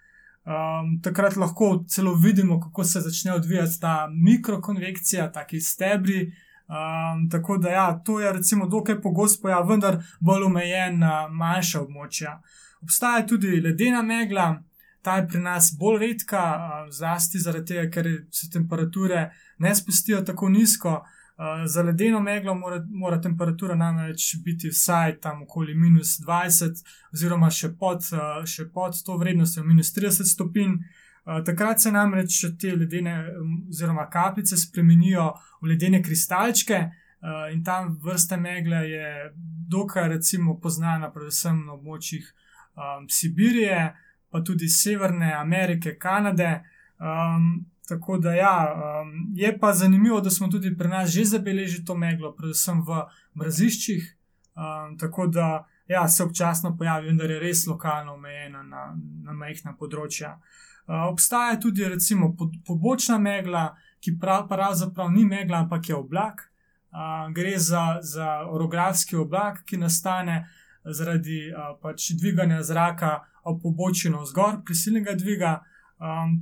Um, 0.43 0.97
takrat 1.03 1.37
lahko 1.39 1.85
celo 1.87 2.15
vidimo, 2.19 2.59
kako 2.59 2.83
se 2.83 3.01
začne 3.01 3.33
odvijati 3.33 3.79
ta 3.81 4.07
mikrokonvekcija, 4.11 5.31
taki 5.31 5.61
stebri. 5.61 6.33
Um, 6.63 7.29
tako 7.29 7.57
da, 7.57 7.69
ja, 7.69 8.01
to 8.05 8.19
je 8.19 8.33
recimo 8.33 8.67
dokaj 8.67 9.01
pogost 9.01 9.41
pojav, 9.41 9.67
vendar 9.69 9.97
bolj 10.19 10.43
omejen 10.47 10.99
na 10.99 11.27
manjša 11.27 11.81
območja. 11.81 12.37
Obstaja 12.81 13.25
tudi 13.27 13.59
ledena 13.61 14.01
megla, 14.01 14.63
ta 15.01 15.17
je 15.17 15.27
pri 15.27 15.41
nas 15.43 15.73
bolj 15.79 15.99
redka, 15.99 16.43
uh, 16.55 16.87
zlasti 16.91 17.39
zaradi 17.39 17.73
tega, 17.73 17.89
ker 17.91 18.09
se 18.31 18.49
temperature 18.49 19.27
ne 19.59 19.75
spustijo 19.75 20.21
tako 20.21 20.49
nizko. 20.49 21.01
Uh, 21.03 21.65
za 21.65 21.81
ledeno 21.81 22.19
meglo 22.19 22.55
mora, 22.55 22.79
mora 22.89 23.21
temperatura 23.21 23.75
namreč 23.75 24.35
biti 24.45 24.69
vsaj 24.69 25.19
tam 25.19 25.41
okoli 25.43 25.75
minus 25.75 26.19
20, 26.21 26.83
oziroma 27.13 27.49
še 27.51 27.73
pod, 27.79 28.05
še 28.45 28.69
pod 28.73 28.99
to 29.05 29.17
vrednostjo, 29.17 29.63
minus 29.67 29.91
30 29.95 30.29
stopinj. 30.29 30.77
Uh, 31.23 31.39
takrat 31.45 31.81
se 31.81 31.91
namreč 31.91 32.41
te 32.59 32.75
ledene, 32.75 33.15
oziroma 33.69 34.09
kapljice, 34.11 34.57
spremenijo 34.57 35.29
v 35.61 35.69
ledene 35.71 36.01
kristalčke, 36.03 36.79
uh, 36.83 37.45
in 37.53 37.63
tam 37.63 37.97
vrsta 38.03 38.37
megle 38.37 38.81
je 38.89 39.33
dokaj, 39.71 40.09
recimo, 40.09 40.59
poznana, 40.59 41.11
predvsem 41.13 41.61
na 41.65 41.77
območjih 41.77 42.25
um, 42.27 43.07
Sibirije, 43.09 43.93
pa 44.29 44.41
tudi 44.43 44.67
Severne 44.69 45.33
Amerike, 45.33 45.97
Kanade. 45.99 46.63
Um, 46.99 47.65
Tako 47.87 48.15
da, 48.17 48.31
ja, 48.31 48.57
um, 48.75 49.09
je 49.35 49.49
pa 49.59 49.73
zanimivo, 49.73 50.21
da 50.21 50.29
smo 50.29 50.47
tudi 50.47 50.69
pri 50.77 50.87
nas 50.87 51.09
že 51.11 51.25
zabeležili 51.25 51.83
to 51.85 51.97
meglo, 51.99 52.31
predvsem 52.31 52.79
v 52.81 53.01
mraziščih. 53.35 54.05
Um, 54.55 54.97
tako 54.97 55.27
da, 55.27 55.67
ja, 55.87 56.07
se 56.07 56.23
občasno 56.23 56.77
pojavi, 56.77 57.07
vendar 57.07 57.31
je 57.31 57.39
res 57.39 57.65
lokalno 57.67 58.13
omejena 58.13 58.63
na, 58.63 58.85
na 59.25 59.35
majhna 59.35 59.75
področja. 59.75 60.37
Uh, 60.37 60.72
obstaja 60.87 61.59
tudi, 61.59 61.85
recimo, 61.89 62.35
pobočna 62.67 63.17
megla, 63.17 63.75
ki 64.03 64.17
prav, 64.19 64.47
pravzaprav 64.47 65.11
ni 65.11 65.25
megla, 65.25 65.63
ampak 65.63 65.89
je 65.89 65.95
oblak. 65.95 66.49
Uh, 66.93 67.31
gre 67.33 67.57
za, 67.57 67.99
za 68.01 68.45
orografski 68.49 69.15
oblak, 69.15 69.63
ki 69.65 69.77
nastane 69.77 70.43
zaradi 70.85 71.47
uh, 71.49 71.73
pač 71.81 72.11
dviganja 72.19 72.61
zraka 72.63 73.19
ob 73.43 73.61
pobočju 73.61 74.11
navzgor, 74.11 74.61
prisilnega 74.65 75.15
dviga. 75.15 75.61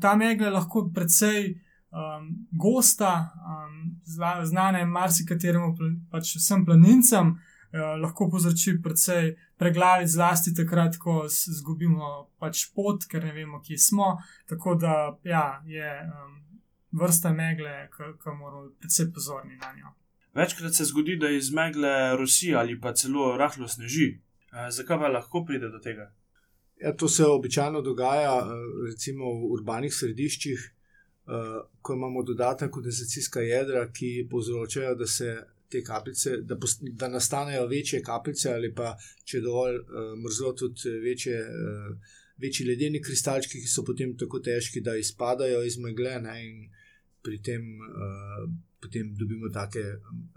Ta 0.01 0.15
megla 0.15 0.47
je 0.47 0.53
lahko 0.53 0.89
precej 0.93 1.53
um, 1.91 2.47
gosta, 2.51 3.29
um, 3.45 4.01
znana 4.43 4.79
je 4.79 4.85
marsikateremu, 4.85 5.75
pač 6.11 6.35
vsem 6.37 6.65
planincem, 6.65 7.35
lahko 7.73 8.29
povzroči 8.29 8.75
precej 8.83 9.35
preglavi, 9.57 10.07
zlasti 10.07 10.53
takrat, 10.55 10.97
ko 10.99 11.25
izgubimo 11.27 12.29
pač 12.39 12.65
pot, 12.75 13.05
ker 13.07 13.23
ne 13.23 13.33
vemo, 13.33 13.61
kje 13.63 13.77
smo. 13.77 14.17
Tako 14.49 14.75
da 14.75 14.95
ja, 15.23 15.61
je 15.65 15.91
um, 16.03 16.37
vrsta 16.91 17.33
megle, 17.33 17.89
ki 17.95 18.35
moramo 18.37 18.69
precej 18.79 19.11
pozorni 19.13 19.57
na 19.61 19.73
njo. 19.77 19.93
Večkrat 20.35 20.75
se 20.75 20.85
zgodi, 20.85 21.17
da 21.19 21.29
iz 21.29 21.51
megle 21.51 22.15
Rusija 22.17 22.59
ali 22.59 22.79
pa 22.79 22.93
celo 22.93 23.37
rahlo 23.37 23.67
sneži. 23.67 24.13
Uh, 24.51 24.67
zakaj 24.71 24.99
pa 24.99 25.07
lahko 25.07 25.45
pride 25.47 25.69
do 25.71 25.79
tega? 25.79 26.11
Ja, 26.81 26.95
to 26.95 27.07
se 27.07 27.25
običajno 27.25 27.81
dogaja 27.81 28.37
eh, 28.41 28.53
recimo 28.89 29.25
v 29.25 29.51
urbanih 29.53 29.93
središčih, 29.93 30.59
eh, 30.65 31.59
ko 31.81 31.93
imamo 31.93 32.23
dodatna 32.23 32.71
kondenzacijska 32.71 33.39
jedra, 33.39 33.85
ki 33.91 34.27
povzročajo, 34.31 34.95
da 34.95 35.07
se 35.07 35.35
te 35.71 35.83
kapljice, 35.83 36.37
da, 36.47 36.57
da 36.99 37.07
nastanejo 37.07 37.67
večje 37.67 38.01
kapljice 38.03 38.53
ali 38.53 38.73
pa 38.75 38.93
če 39.25 39.41
dovolj 39.45 39.77
eh, 39.79 40.11
mrzlo, 40.23 40.53
tudi 40.59 40.95
večje, 41.05 41.39
večji 42.41 42.67
ledeni 42.67 43.01
kristalčki, 43.01 43.61
ki 43.61 43.69
so 43.69 43.85
potem 43.87 44.17
tako 44.17 44.41
težki, 44.43 44.81
da 44.81 44.97
izpadajo 44.97 45.63
iz 45.63 45.77
megle 45.79 46.17
ne, 46.23 46.37
in 46.45 46.69
pri 47.23 47.41
tem. 47.41 47.67
Potem 48.81 49.11
dobimo 49.13 49.45
take 49.53 49.81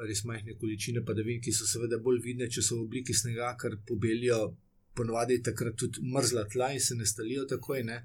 res 0.05 0.21
majhne 0.29 0.53
količine 0.61 1.00
padavin, 1.09 1.38
ki 1.41 1.53
so 1.57 1.64
seveda 1.64 1.97
bolj 2.05 2.19
vidne, 2.26 2.45
če 2.53 2.61
so 2.61 2.76
v 2.76 2.85
obliki 2.85 3.14
snega, 3.17 3.55
ker 3.57 3.79
pobelijo 3.88 4.50
ponovadi 4.95 5.43
takrat 5.43 5.76
tudi 5.81 6.03
mrzla 6.14 6.45
tla 6.53 6.73
in 6.73 6.81
se 6.81 6.95
ne 6.95 7.07
stalijo 7.07 7.47
takoj. 7.50 7.83
Ne? 7.83 8.03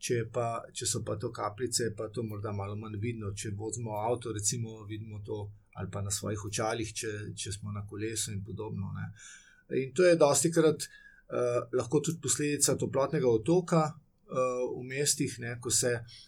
Če, 0.00 0.24
pa, 0.32 0.46
če 0.72 0.88
so 0.88 1.02
pa 1.04 1.16
to 1.20 1.30
kapljice, 1.32 1.90
pa 1.96 2.08
to 2.08 2.24
morda 2.24 2.52
malo 2.56 2.76
manj 2.76 2.98
vidno. 3.00 3.32
Če 3.36 3.52
vozimo 3.56 3.98
avto, 4.00 4.32
recimo, 4.32 4.82
vidimo 4.88 5.20
to 5.24 5.44
ali 5.80 5.90
pa 5.90 6.02
na 6.04 6.10
svojih 6.12 6.44
očalih, 6.44 6.92
če, 6.94 7.12
če 7.36 7.52
smo 7.56 7.72
na 7.72 7.86
kolesu 7.88 8.34
in 8.34 8.44
podobno. 8.44 8.92
Ne? 8.96 9.10
In 9.80 9.94
to 9.96 10.04
je 10.04 10.18
dosti 10.20 10.52
krat 10.52 10.84
uh, 10.84 11.62
lahko 11.72 12.02
tudi 12.04 12.20
posledica 12.22 12.76
toplotnega 12.76 13.28
otoka 13.28 13.86
uh, 13.88 14.66
v 14.76 14.84
mestih, 14.92 15.38
ne? 15.40 15.56
ko 15.60 15.72
se 15.72 15.94
uh, 15.96 16.18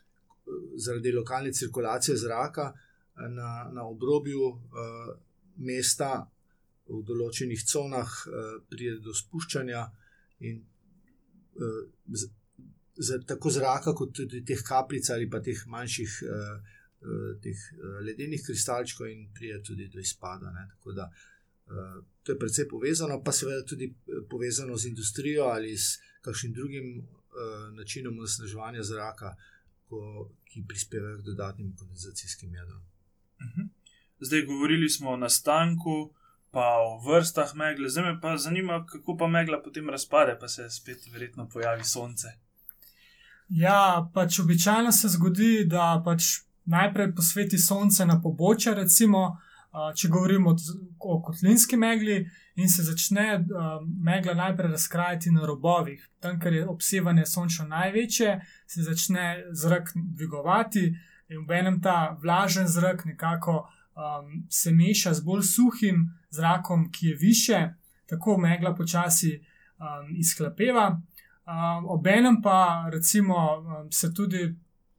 zaradi 0.76 1.12
lokalne 1.12 1.52
cirkulacije 1.52 2.16
zraka 2.16 2.72
na, 3.28 3.70
na 3.72 3.86
obrobju 3.86 4.48
uh, 4.48 5.14
mesta 5.56 6.14
v 6.88 7.00
določenih 7.06 7.64
conah 7.68 8.08
uh, 8.26 8.54
pride 8.68 9.00
do 9.04 9.14
spuščanja 9.14 9.82
in 10.48 10.62
uh, 11.60 11.82
z, 12.08 12.30
z, 12.98 13.20
tako 13.28 13.52
zraka, 13.52 13.94
kot 13.96 14.14
tudi 14.16 14.42
teh 14.46 14.64
kapljic 14.66 15.10
ali 15.14 15.28
pa 15.30 15.42
teh 15.44 15.66
manjših 15.68 16.16
uh, 16.26 16.78
teh, 17.42 17.62
uh, 17.78 18.00
ledenih 18.06 18.42
kristalčkov, 18.46 19.08
in 19.10 19.28
pride 19.34 19.62
tudi 19.62 19.88
do 19.88 20.00
izpada. 20.00 20.52
Ne, 20.54 20.68
da, 20.94 21.08
uh, 21.08 21.98
to 22.22 22.32
je 22.32 22.38
predvsej 22.38 22.68
povezano, 22.68 23.22
pa 23.24 23.32
seveda 23.32 23.64
tudi 23.66 23.92
povezano 24.30 24.76
z 24.76 24.92
industrijo 24.92 25.50
ali 25.50 25.76
s 25.76 25.98
kakšnim 26.22 26.52
drugim 26.52 26.94
načinom 27.72 28.18
osnaževanja 28.20 28.82
zraka, 28.84 29.30
ko, 29.88 30.28
ki 30.44 30.64
prispevajo 30.68 31.18
k 31.18 31.24
dodatnim 31.30 31.70
kondenzacijskim 31.76 32.54
jedrom. 32.54 32.82
Mhm. 33.40 33.68
Zdaj, 34.20 34.44
govorili 34.46 34.88
smo 34.88 35.10
o 35.10 35.16
nastanku, 35.16 36.14
pa 36.50 36.66
o 36.84 37.00
vrstah 37.06 37.54
megle, 37.54 37.88
zdaj 37.88 38.04
me 38.04 38.20
pa 38.20 38.36
zanima, 38.36 38.86
kako 38.86 39.16
pa 39.16 39.26
megla 39.26 39.62
potem 39.62 39.90
razpade, 39.90 40.36
pa 40.40 40.48
se 40.48 40.70
spet 40.70 41.08
verjetno 41.12 41.48
pojavi 41.48 41.84
sonce. 41.84 42.28
Ja, 43.48 44.10
pač 44.14 44.38
običajno 44.38 44.92
se 44.92 45.08
zgodi, 45.08 45.64
da 45.64 46.02
pač 46.04 46.22
najprej 46.64 47.14
posveti 47.14 47.58
sonce 47.58 48.06
na 48.06 48.20
pobočje, 48.22 48.74
recimo, 48.74 49.38
če 49.96 50.08
govorimo 50.08 50.54
o 50.98 51.22
kotlinski 51.24 51.76
megli, 51.76 52.26
in 52.54 52.68
se 52.68 52.82
začne 52.82 53.44
megla 54.04 54.34
najprej 54.34 54.70
razkrajati 54.70 55.30
na 55.30 55.46
robovih. 55.46 56.08
Tam, 56.20 56.40
ker 56.40 56.52
je 56.52 56.66
obsevanje 56.68 57.26
sonča 57.26 57.64
največje, 57.64 58.40
se 58.66 58.82
začne 58.82 59.44
zrak 59.52 59.92
dvigovati 59.94 60.84
in 61.32 61.46
v 61.48 61.56
enem 61.56 61.80
ta 61.80 62.18
vlažen 62.20 62.68
zrak 62.68 63.04
nekako 63.04 63.62
um, 63.62 64.44
se 64.50 64.72
meša 64.72 65.14
z 65.14 65.24
bolj 65.24 65.42
suhim 65.42 66.04
zrakom, 66.30 66.90
ki 66.92 67.06
je 67.06 67.16
više, 67.16 67.60
tako 68.06 68.36
megla 68.38 68.74
počasi 68.74 69.38
um, 69.38 70.12
izklapeva. 70.18 70.90
Um, 71.46 71.86
Obenem 71.88 72.42
pa 72.42 72.88
recimo, 72.92 73.36
um, 73.56 73.92
se 73.92 74.12
tudi, 74.14 74.54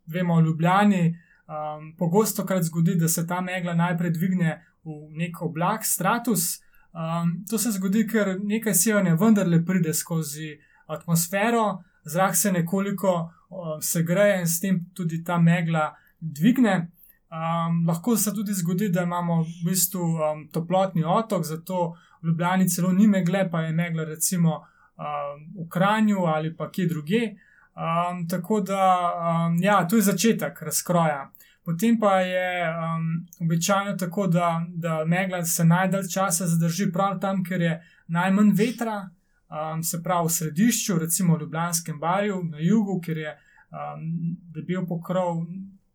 vemo, 0.05 0.41
v 0.41 0.46
Ljubljani 0.46 1.20
um, 1.48 1.96
pogosto 1.98 2.46
krat 2.46 2.64
zgodi, 2.64 2.96
da 2.96 3.08
se 3.08 3.28
ta 3.28 3.42
megla 3.42 3.74
najprej 3.74 4.12
dvigne 4.12 4.60
v 4.84 5.18
nek 5.18 5.42
oblak, 5.42 5.86
stratus. 5.86 6.62
Um, 6.94 7.46
to 7.50 7.58
se 7.58 7.72
zgodi, 7.72 8.06
ker 8.08 8.38
nekaj 8.44 8.74
sevanja 8.74 9.16
vendarle 9.20 9.64
pride 9.66 9.94
skozi 9.94 10.54
atmosfero, 10.88 11.84
zrak 12.06 12.36
se 12.36 12.52
nekoliko 12.52 13.14
um, 13.22 13.82
segreje 13.82 14.40
in 14.42 14.48
s 14.48 14.60
tem 14.60 14.82
tudi 14.94 15.24
ta 15.24 15.38
megla 15.38 15.94
dvigne. 16.20 16.90
Um, 17.34 17.86
lahko 17.88 18.18
se 18.18 18.34
tudi 18.34 18.54
zgodi, 18.54 18.90
da 18.90 19.04
imamo 19.04 19.42
v 19.42 19.66
bistvu 19.66 20.04
um, 20.04 20.44
toplotni 20.54 21.04
otok, 21.04 21.46
zato 21.46 21.96
v 22.22 22.28
Ljubljani 22.28 22.70
celo 22.70 22.92
ni 22.92 23.08
megle, 23.08 23.50
pa 23.52 23.62
je 23.62 23.72
megla 23.74 24.04
recimo 24.04 24.60
um, 24.60 25.64
v 25.64 25.70
Kranju 25.70 26.26
ali 26.26 26.56
pa 26.56 26.70
kje 26.72 26.88
druge. 26.88 27.24
Um, 27.74 28.27
tako 28.30 28.62
da, 28.62 29.13
um, 29.48 29.58
ja, 29.63 29.88
to 29.88 29.96
je 29.96 30.01
začetek 30.01 30.62
razkroja. 30.62 31.32
Potem 31.65 32.00
pa 32.00 32.20
je 32.20 32.70
um, 32.70 33.25
običajno 33.42 33.98
tako, 33.98 34.27
da, 34.27 34.65
da 34.68 35.06
megla 35.06 35.46
se 35.46 35.65
najdalj 35.65 36.08
časa 36.13 36.48
zadrži 36.48 36.92
prav 36.92 37.20
tam, 37.20 37.44
ker 37.44 37.62
je 37.62 37.84
najmanj 38.08 38.51
vetra, 38.53 39.10
um, 39.50 39.84
se 39.84 40.03
pravi 40.03 40.27
v 40.27 40.32
središču, 40.32 41.00
recimo 41.00 41.36
v 41.36 41.42
Ljubljanskem 41.42 42.00
barju, 42.00 42.44
na 42.44 42.58
jugu, 42.60 43.00
ker 43.01 43.18
je 43.18 43.32
um, 43.34 44.38
debel 44.53 44.86
pokrov 44.88 45.46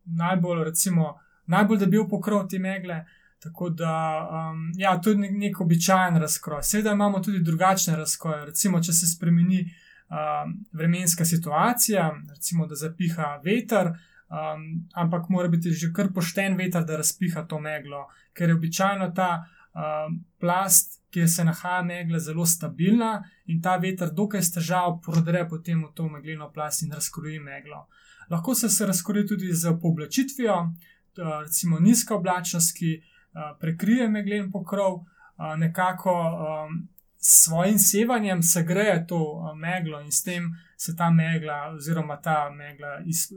najbolj, 0.04 0.64
recimo, 0.64 1.14
najbolj 1.46 1.78
debil 1.78 2.08
pokrov 2.08 2.48
te 2.48 2.58
megle. 2.58 3.04
Tako 3.38 3.70
da, 3.70 3.92
um, 4.32 4.72
ja, 4.76 4.96
to 5.00 5.10
je 5.10 5.16
nek, 5.16 5.30
nek 5.36 5.60
običajen 5.60 6.16
razkroj. 6.16 6.62
Seveda 6.62 6.92
imamo 6.92 7.20
tudi 7.20 7.38
drugačne 7.38 7.96
razkroje. 7.96 8.44
Recimo, 8.46 8.80
če 8.82 8.92
se 8.92 9.06
spremeni 9.06 9.68
um, 10.08 10.66
vremenska 10.72 11.24
situacija, 11.24 12.12
recimo, 12.30 12.66
da 12.66 12.74
zapiha 12.74 13.40
veter, 13.44 13.86
um, 13.86 14.88
ampak 14.94 15.28
mora 15.28 15.48
biti 15.48 15.70
že 15.70 15.92
kar 15.92 16.12
pošten 16.14 16.56
veter, 16.56 16.84
da 16.84 16.96
razpiha 16.96 17.44
to 17.46 17.60
meglo, 17.60 18.06
ker 18.32 18.48
je 18.48 18.54
običajno 18.54 19.10
ta 19.16 19.30
um, 19.38 20.24
plast, 20.40 21.02
kjer 21.10 21.30
se 21.30 21.44
nahaja 21.44 21.82
megla, 21.82 22.18
zelo 22.18 22.46
stabilna 22.46 23.22
in 23.46 23.62
ta 23.62 23.76
veter, 23.76 24.12
dokaj 24.12 24.42
s 24.42 24.52
težav, 24.52 25.00
prodre 25.04 25.46
potem 25.48 25.84
v 25.84 25.92
to 25.94 26.08
megleno 26.08 26.50
plast 26.52 26.82
in 26.82 26.92
razkroji 26.92 27.40
meglo. 27.40 27.86
Lahko 28.30 28.54
se, 28.54 28.68
se 28.68 28.86
razkroji 28.86 29.26
tudi 29.26 29.52
z 29.52 29.72
pooblačitvijo, 29.82 30.56
recimo 31.16 31.80
nizka 31.80 32.14
oblačnost, 32.14 32.76
ki 32.76 32.98
uh, 32.98 33.56
prekrije 33.60 34.08
meglen 34.08 34.50
pokrov, 34.52 35.00
uh, 35.00 35.56
nekako 35.56 36.12
um, 36.12 36.88
s 37.20 37.44
svojim 37.44 37.78
sevanjem 37.78 38.42
se 38.42 38.62
greje 38.62 39.06
to 39.06 39.18
uh, 39.18 39.56
meglo 39.58 40.00
in 40.00 40.12
s 40.12 40.22
tem 40.22 40.54
se 40.76 40.96
ta 40.96 41.10
megla, 41.10 41.72
oziroma 41.76 42.16
ta 42.16 42.50
megla, 42.50 43.00
iz, 43.06 43.28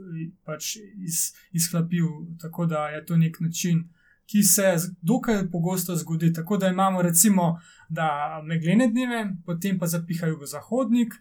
pač 0.44 0.76
iz, 0.76 1.32
izhlapi. 1.52 1.96
Tako 2.40 2.66
da 2.66 2.88
je 2.88 3.06
to 3.06 3.16
nek 3.16 3.40
način 3.40 3.88
ki 4.32 4.42
se 4.42 4.76
dokaj 5.00 5.50
pogosto 5.50 5.96
zgodi. 5.96 6.32
Tako 6.32 6.56
da 6.56 6.68
imamo 6.68 7.02
recimo 7.02 7.60
da 7.88 8.40
meglene 8.44 8.88
dneve, 8.88 9.34
potem 9.46 9.78
pa 9.78 9.86
zapiha 9.86 10.26
jugozahodnik, 10.26 11.14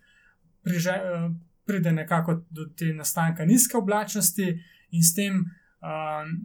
priže, 0.63 0.89
eh, 0.89 1.30
pride 1.65 1.91
nekako 1.91 2.41
do 2.50 2.65
te 2.77 2.94
nastanka 2.94 3.46
nizke 3.46 3.77
oblačnosti 3.77 4.63
in 4.91 5.03
s 5.03 5.13
tem 5.13 5.46
uh, 5.82 5.88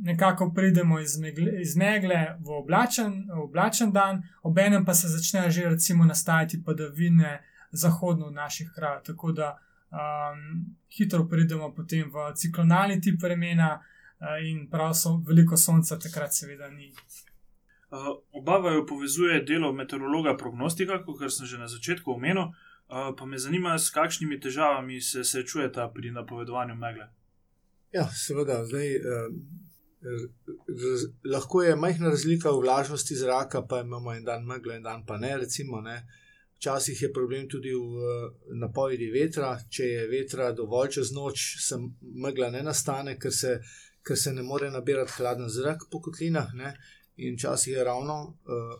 nekako 0.03 0.53
pridemo 0.55 1.01
iz 1.01 1.19
megle, 1.19 1.61
iz 1.61 1.77
megle 1.77 2.37
v 2.41 2.51
oblačen, 2.51 3.31
oblačen 3.43 3.93
dan, 3.93 4.23
obenem 4.43 4.85
pa 4.85 4.95
se 4.95 5.09
začnejo 5.09 5.51
že 5.51 5.69
recimo 5.69 6.05
nastajati 6.05 6.65
padavine 6.65 7.43
zahodno 7.73 8.29
v 8.29 8.33
naših 8.33 8.73
krajih. 8.75 9.03
Tako 9.07 9.33
da 9.33 9.59
um, 9.91 10.77
hitro 10.99 11.29
pridemo 11.29 11.75
potem 11.75 12.11
v 12.11 12.33
ciklonalni 12.35 13.01
tip 13.01 13.23
vremena. 13.23 13.81
Eh, 14.21 14.49
in 14.49 14.71
prav 14.71 14.95
so 14.95 15.17
veliko 15.29 15.57
sonca, 15.57 15.99
takrat 15.99 16.33
seveda 16.35 16.71
ni. 16.71 16.93
Uh, 17.91 18.07
oba 18.33 18.57
vaju 18.59 18.87
povezuje 18.87 19.43
delo 19.45 19.73
meteorologa 19.73 20.37
prognostika, 20.37 21.03
kot 21.05 21.21
sem 21.33 21.47
že 21.47 21.59
na 21.59 21.69
začetku 21.69 22.11
omenil, 22.13 22.49
uh, 22.49 23.13
pa 23.19 23.27
me 23.27 23.39
zanima, 23.39 23.79
s 23.79 23.91
kakšnimi 23.91 24.41
težavami 24.41 25.01
se 25.01 25.25
srečujete 25.25 25.85
pri 25.95 26.11
napovedovanju 26.11 26.75
megle. 26.75 27.07
Ja, 27.93 28.09
seveda, 28.11 28.65
zdaj, 28.67 28.95
eh, 28.97 29.01
raz, 30.69 31.07
lahko 31.25 31.63
je 31.63 31.77
majhna 31.77 32.11
razlika 32.11 32.51
v 32.51 32.61
vlažnosti 32.61 33.17
zraka, 33.17 33.67
pa 33.67 33.81
imamo 33.81 34.13
en 34.13 34.25
dan 34.25 34.47
meglo, 34.47 34.75
en 34.75 34.83
dan 34.83 35.07
pa 35.07 35.17
ne. 35.17 35.37
Recimo, 35.39 35.81
ne. 35.81 36.03
Včasih 36.57 37.03
je 37.03 37.13
problem 37.13 37.49
tudi 37.49 37.73
v 37.75 38.31
napovedi 38.61 39.11
vetra. 39.13 39.59
Če 39.71 39.85
je 39.85 40.07
vetra 40.09 40.53
dovolj 40.53 40.97
čez 40.99 41.13
noč, 41.13 41.43
se 41.61 41.77
megla 42.01 42.51
ne 42.51 42.63
nastane, 42.63 43.19
ker 43.21 43.33
se 43.33 43.59
ker 44.07 44.17
se 44.17 44.33
ne 44.33 44.43
more 44.43 44.71
nabirati 44.71 45.13
hladen 45.19 45.49
zrak 45.51 45.89
po 45.91 46.01
kotlinah. 46.01 46.55
Ne? 46.55 46.75
In 47.17 47.35
včasih 47.35 47.75
je 47.75 47.85
ravno 47.85 48.17
uh, 48.23 48.75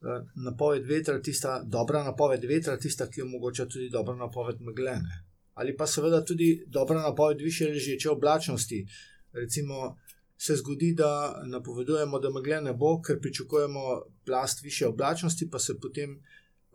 uh, 0.00 0.20
napoved 0.44 0.86
vetra, 0.86 1.20
tista 1.22 1.60
dobra 1.64 2.04
napoved 2.04 2.44
vetra, 2.44 2.76
tista, 2.78 3.08
ki 3.10 3.24
omogoča 3.26 3.66
tudi 3.66 3.90
dobro 3.90 4.14
napoved 4.16 4.60
meglene. 4.60 5.22
Ali 5.56 5.72
pa 5.76 5.86
seveda 5.88 6.20
tudi 6.24 6.64
dobra 6.66 7.00
napoved 7.02 7.40
više 7.40 7.68
ležeče 7.68 8.10
oblačnosti. 8.10 8.86
Recimo 9.32 9.96
se 10.36 10.56
zgodi, 10.56 10.92
da 10.92 11.42
napovedujemo, 11.46 12.18
da 12.20 12.30
meglene 12.30 12.72
bo, 12.72 12.98
ker 13.02 13.20
pričakujemo 13.20 14.02
plast 14.26 14.62
više 14.62 14.86
oblačnosti, 14.86 15.48
pa 15.50 15.58
se 15.58 15.80
potem 15.80 16.20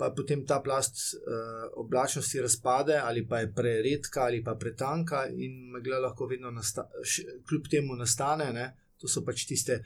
pa 0.01 0.09
potem 0.09 0.41
ta 0.45 0.57
plast 0.65 0.97
uh, 1.13 1.69
oblačnosti 1.77 2.41
razpade, 2.41 2.95
ali 2.97 3.21
pa 3.27 3.39
je 3.39 3.51
preredka, 3.53 4.23
ali 4.25 4.39
pa 4.43 4.55
pretanka, 4.55 5.27
in 5.29 5.69
megla 5.69 5.99
lahko 6.01 6.25
vedno, 6.25 6.49
nasta, 6.51 6.87
š, 7.03 7.21
kljub 7.45 7.67
temu, 7.69 7.95
nastane. 7.95 8.47
Ne? 8.53 8.65
To 8.97 9.07
so 9.07 9.21
pač 9.25 9.45
tiste 9.45 9.77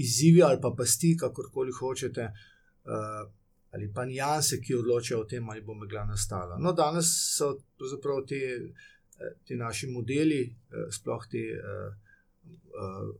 izzivi 0.00 0.40
ali 0.42 0.56
pa 0.62 0.72
pasti, 0.76 1.12
kakorkoli 1.20 1.76
hočete, 1.76 2.30
uh, 2.30 3.28
ali 3.70 3.92
pa 3.94 4.04
nijanse, 4.04 4.60
ki 4.60 4.74
odločajo 4.74 5.20
o 5.20 5.24
tem, 5.24 5.48
ali 5.50 5.62
bo 5.62 5.74
megla 5.74 6.04
nastala. 6.04 6.58
No, 6.58 6.72
danes 6.72 7.10
so 7.36 7.52
pravzaprav 7.78 8.24
te, 8.26 8.40
te 9.46 9.56
naši 9.56 9.90
modeli, 9.90 10.42
uh, 10.46 10.88
sploh 10.90 11.26
te. 11.30 11.44
Uh, 11.58 11.90
uh, 12.74 13.10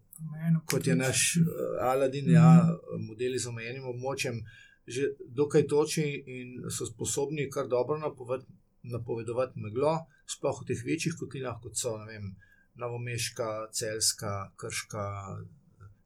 Kot 0.68 0.86
je 0.86 0.94
naš 0.96 1.38
Aladin, 1.80 2.24
mm 2.24 2.28
-hmm. 2.28 2.34
ja, 2.34 2.78
modeli 2.98 3.38
z 3.38 3.46
omejenim 3.46 3.86
območjem, 3.88 4.42
že 4.86 5.14
dokaj 5.26 5.66
točni 5.66 6.22
in 6.26 6.70
so 6.70 6.86
sposobni 6.86 7.50
kar 7.50 7.68
dobro 7.68 7.98
napoved, 7.98 8.42
napovedovati 8.82 9.60
meglo, 9.60 10.06
sploh 10.26 10.62
v 10.62 10.66
teh 10.66 10.84
večjih 10.84 11.14
kotlinah, 11.18 11.56
kot 11.62 11.76
so 11.76 11.96
vem, 12.06 12.36
Novomeška, 12.74 13.68
Celska, 13.72 14.52
Krška, 14.56 15.04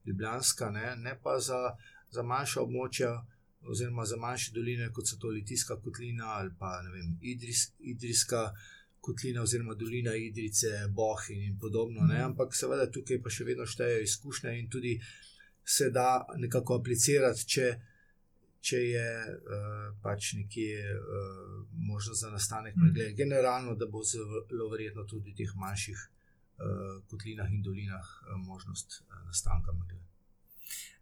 Ljubljanska, 0.06 0.70
ne, 0.70 0.96
ne 0.96 1.18
pa 1.22 1.38
za, 1.38 1.76
za 2.10 2.22
manjša 2.22 2.60
območja. 2.60 3.12
Oziroma, 3.70 4.04
za 4.04 4.16
manjše 4.20 4.52
doline, 4.54 4.90
kot 4.92 5.08
so 5.08 5.16
to 5.20 5.28
Litijska 5.32 5.78
kotlina 5.80 6.26
ali 6.38 6.50
pa 6.58 6.80
vem, 6.92 7.14
Idris, 7.22 7.70
Idrijska 7.78 8.50
kotlina, 9.00 9.42
oziroma 9.42 9.74
dolina 9.74 10.14
Idrice, 10.16 10.88
Bohin 10.90 11.42
in 11.42 11.58
podobno. 11.58 12.02
Mm. 12.02 12.20
Ampak 12.30 12.56
seveda 12.56 12.90
tukaj 12.90 13.22
pa 13.22 13.32
še 13.32 13.48
vedno 13.48 13.66
štejejo 13.66 14.04
izkušnje 14.04 14.54
in 14.58 14.70
tudi 14.70 14.98
se 15.64 15.90
da 15.90 16.26
nekako 16.36 16.78
aplicirati, 16.80 17.48
če 17.48 17.68
če 18.64 18.80
je 18.80 19.08
uh, 19.28 19.88
pač 20.00 20.32
nekje 20.38 20.92
uh, 20.96 21.56
možnost 21.84 22.24
za 22.24 22.30
nastanek 22.32 22.78
megle. 22.80 23.10
Mm. 23.10 23.16
Generalno, 23.18 23.76
da 23.76 23.88
bo 23.92 24.00
zelo 24.08 24.70
verjetno 24.72 25.04
tudi 25.10 25.34
v 25.34 25.38
teh 25.42 25.52
manjših 25.60 26.00
uh, 26.00 26.94
kotlinah 27.10 27.52
in 27.52 27.60
dolinah 27.66 28.08
uh, 28.22 28.38
možnost 28.40 29.02
uh, 29.02 29.20
nastanka 29.28 29.76
megle. 29.76 30.00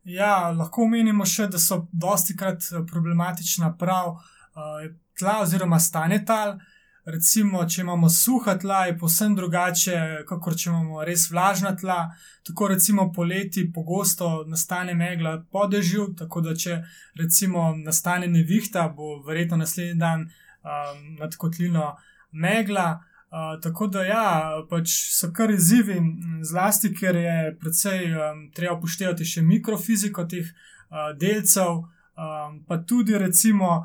Ja, 0.04 0.50
lahko 0.50 0.82
omenimo 0.82 1.24
še, 1.28 1.46
da 1.46 1.58
so 1.62 1.86
dosti 1.92 2.34
krat 2.36 2.64
problematična 2.90 3.76
prav 3.78 4.16
uh, 4.16 4.86
tla 5.18 5.40
oziroma 5.42 5.78
stanje 5.80 6.24
tal. 6.26 6.56
Recimo, 7.04 7.64
če 7.66 7.80
imamo 7.82 8.08
suha 8.10 8.54
tla, 8.62 8.84
je 8.86 8.94
posebno 8.98 9.40
drugače, 9.40 9.94
kot 10.28 10.58
če 10.58 10.68
imamo 10.70 11.02
res 11.06 11.28
vlažna 11.32 11.72
tla. 11.78 12.12
Tako 12.46 12.68
recimo 12.74 13.08
poleti 13.14 13.64
pogosto 13.74 14.44
nastane 14.46 14.94
megla 14.94 15.40
po 15.50 15.66
dežju, 15.70 16.12
tako 16.18 16.44
da 16.46 16.54
če 16.54 16.78
recimo 17.18 17.72
nastane 17.76 18.30
nevihta, 18.30 18.86
bo 18.94 19.16
verjetno 19.26 19.58
naslednji 19.64 19.98
dan 19.98 20.28
um, 20.28 21.02
nad 21.18 21.34
kotlino 21.38 21.96
megla. 22.30 23.02
Uh, 23.32 23.60
tako 23.62 23.86
da 23.86 24.02
ja, 24.04 24.26
pač 24.68 24.92
so 25.16 25.30
kar 25.32 25.50
izzivi, 25.50 25.96
zlasti 26.44 26.90
ker 26.92 27.16
je 27.16 27.36
predvsej 27.60 28.02
um, 28.12 28.42
treba 28.52 28.76
upoštevati 28.76 29.24
še 29.24 29.40
mikrofiziko 29.46 30.26
teh 30.28 30.50
uh, 30.50 31.14
delcev, 31.16 31.78
um, 31.80 32.58
pa 32.68 32.76
tudi 32.84 33.18
recimo 33.18 33.82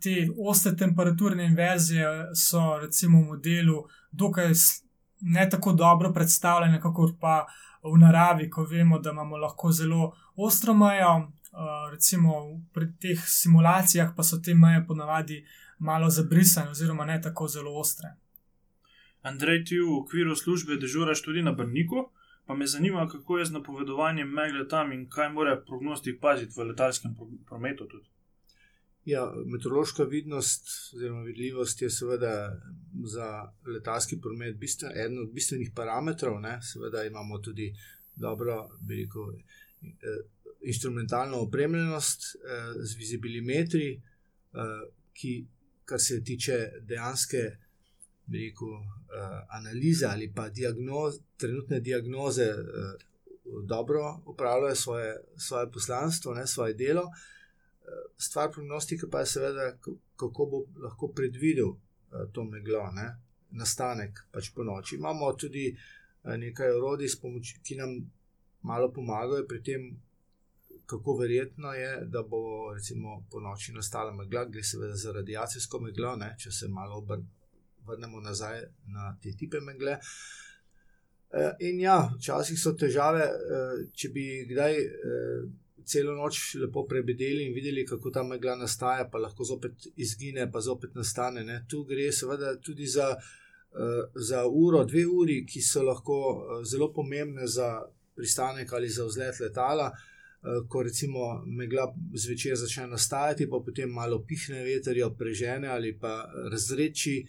te 0.00 0.30
ostre 0.40 0.70
temperaturne 0.76 1.44
inverzije 1.44 2.30
so 2.32 2.78
recimo 2.80 3.18
v 3.20 3.26
modelu 3.26 3.82
dokaj 4.12 4.54
ne 5.20 5.48
tako 5.50 5.72
dobro 5.72 6.12
predstavljene, 6.12 6.80
kot 6.80 7.18
pa 7.20 7.46
v 7.82 7.98
naravi, 7.98 8.50
ko 8.50 8.64
vemo, 8.64 8.98
da 8.98 9.10
imamo 9.10 9.36
lahko 9.36 9.72
zelo 9.72 10.12
ostro 10.36 10.74
mejo. 10.74 11.28
Recimo 11.90 12.32
pri 12.72 12.92
teh 13.00 13.20
simulacijah 13.26 14.12
pa 14.16 14.22
so 14.22 14.38
te 14.38 14.54
meje 14.54 14.86
ponavadi 14.86 15.44
malo 15.78 16.10
zabrisane, 16.10 16.70
oziroma 16.70 17.04
ne 17.04 17.20
tako 17.20 17.48
zelo 17.48 17.76
ostre. 17.80 18.14
Andrej, 19.28 19.64
ti 19.64 19.78
v 19.78 19.96
okviru 20.00 20.36
službe 20.36 20.76
dežuraš 20.80 21.22
tudi 21.22 21.42
na 21.42 21.52
Brniku, 21.52 22.08
pa 22.46 22.54
me 22.54 22.66
zanima, 22.66 23.08
kako 23.08 23.38
je 23.38 23.44
z 23.44 23.52
napovedovanjem 23.52 24.28
megle 24.28 24.68
tam 24.68 24.92
in 24.92 25.08
kaj 25.08 25.32
mora 25.32 25.56
prognostik 25.66 26.20
paziti 26.20 26.54
v 26.56 26.70
letalskem 26.70 27.16
prometu. 27.46 27.86
Tudi. 27.86 28.08
Ja, 29.04 29.32
meteorološka 29.46 30.04
vidnost 30.04 30.68
oziroma 30.94 31.22
vidljivost 31.22 31.82
je 31.82 31.90
seveda 31.90 32.32
za 33.04 33.52
letalski 33.66 34.20
promet 34.20 34.56
bistven, 34.56 34.92
eden 34.92 35.18
od 35.18 35.32
bistvenih 35.32 35.70
parametrov. 35.74 36.40
Ne? 36.40 36.58
Seveda 36.62 37.04
imamo 37.04 37.38
tudi 37.38 37.72
dobro, 38.16 38.68
veliko 38.88 39.32
eh, 39.32 40.18
instrumentalno 40.60 41.40
opremljenost 41.40 42.20
eh, 42.34 42.72
z 42.84 42.96
vizibilimetri, 42.98 43.88
eh, 43.94 44.90
ki, 45.12 45.46
kar 45.84 46.00
se 46.00 46.24
tiče 46.24 46.58
dejanske 46.80 47.38
veliko, 48.28 48.66
eh, 48.76 49.40
analize 49.48 50.06
ali 50.06 50.32
pa 50.34 50.48
diagnoz, 50.48 51.20
trenutne 51.36 51.80
diagnoze, 51.80 52.44
eh, 52.44 53.08
dobro 53.64 54.20
upravljajo 54.26 54.74
svoje, 54.74 55.16
svoje 55.36 55.72
poslanstvo, 55.72 56.34
ne, 56.34 56.46
svoje 56.46 56.74
delo. 56.74 57.02
Eh, 57.02 58.12
stvar 58.16 58.50
prognostike 58.52 59.06
pa 59.10 59.20
je 59.20 59.26
seveda, 59.26 59.78
kako 60.16 60.46
bo 60.46 60.64
lahko 60.82 61.08
predvidel 61.08 61.68
eh, 61.68 62.26
to 62.32 62.44
meglo, 62.44 62.90
ne? 62.92 63.16
nastanek 63.50 64.26
pač 64.32 64.50
po 64.54 64.64
noči. 64.64 64.96
Imamo 64.96 65.32
tudi 65.32 65.68
eh, 65.68 66.36
nekaj 66.36 66.70
orodij, 66.70 67.08
ki 67.62 67.76
nam 67.76 67.96
malo 68.62 68.92
pomagajo 68.92 69.46
pri 69.48 69.62
tem, 69.62 69.88
kako 70.86 71.16
verjetno 71.16 71.72
je, 71.72 72.04
da 72.06 72.22
bo 72.22 72.72
recimo 72.74 73.24
po 73.30 73.40
noči 73.40 73.72
nastala 73.72 74.12
megla, 74.12 74.44
gre 74.44 74.62
seveda 74.64 74.96
za 74.96 75.12
radiacijsko 75.12 75.80
meglo, 75.80 76.16
ne, 76.16 76.34
če 76.38 76.52
se 76.52 76.68
malo 76.68 77.00
vrnemo 77.88 78.20
nazaj 78.20 78.62
na 78.92 79.14
te 79.22 79.32
tipe 79.36 79.60
megle. 79.60 79.98
Eh, 81.30 81.56
in 81.68 81.80
ja, 81.80 81.98
včasih 82.16 82.56
so 82.56 82.72
težave, 82.72 83.24
eh, 83.24 83.80
če 83.92 84.08
bi 84.14 84.24
kdaj 84.48 84.78
eh, 84.80 85.42
celo 85.84 86.14
noč 86.16 86.54
lepo 86.56 86.86
prebedeli 86.88 87.44
in 87.44 87.52
videli, 87.52 87.84
kako 87.84 88.10
ta 88.10 88.22
megla 88.24 88.54
nastaja, 88.56 89.04
pa 89.12 89.20
lahko 89.20 89.44
zopet 89.44 89.90
izgine, 89.96 90.46
pa 90.52 90.62
zopet 90.64 90.96
nastane. 90.96 91.44
Ne. 91.44 91.58
Tu 91.68 91.82
gre 91.88 92.08
seveda 92.12 92.54
tudi 92.60 92.86
za, 92.86 93.14
za 94.28 94.42
uro, 94.46 94.82
dve 94.84 95.06
uri, 95.08 95.38
ki 95.48 95.62
so 95.64 95.80
lahko 95.84 96.18
zelo 96.68 96.90
pomembne 96.92 97.46
za 97.48 97.70
pristanek 98.16 98.72
ali 98.72 98.88
za 98.92 99.06
vzlet 99.08 99.40
letala. 99.40 99.88
Ko 100.68 100.82
recimo 100.84 101.30
megla 101.46 101.88
zvečer 102.12 102.56
začne 102.60 102.86
nastajati, 102.92 103.48
pa 103.48 103.62
potem 103.64 103.88
malo 103.88 104.20
pihne 104.28 104.60
veter, 104.68 104.96
jo 105.00 105.08
prežene 105.16 105.72
ali 105.72 105.94
pa 105.96 106.18
razreči, 106.52 107.22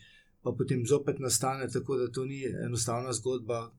pa 0.43 0.51
potem 0.57 0.85
zopet 0.85 1.19
nastane. 1.19 1.67
Tako 1.67 1.97
da 1.97 2.11
to 2.11 2.25
ni 2.25 2.43
enostavna 2.65 3.13
zgodba, 3.13 3.71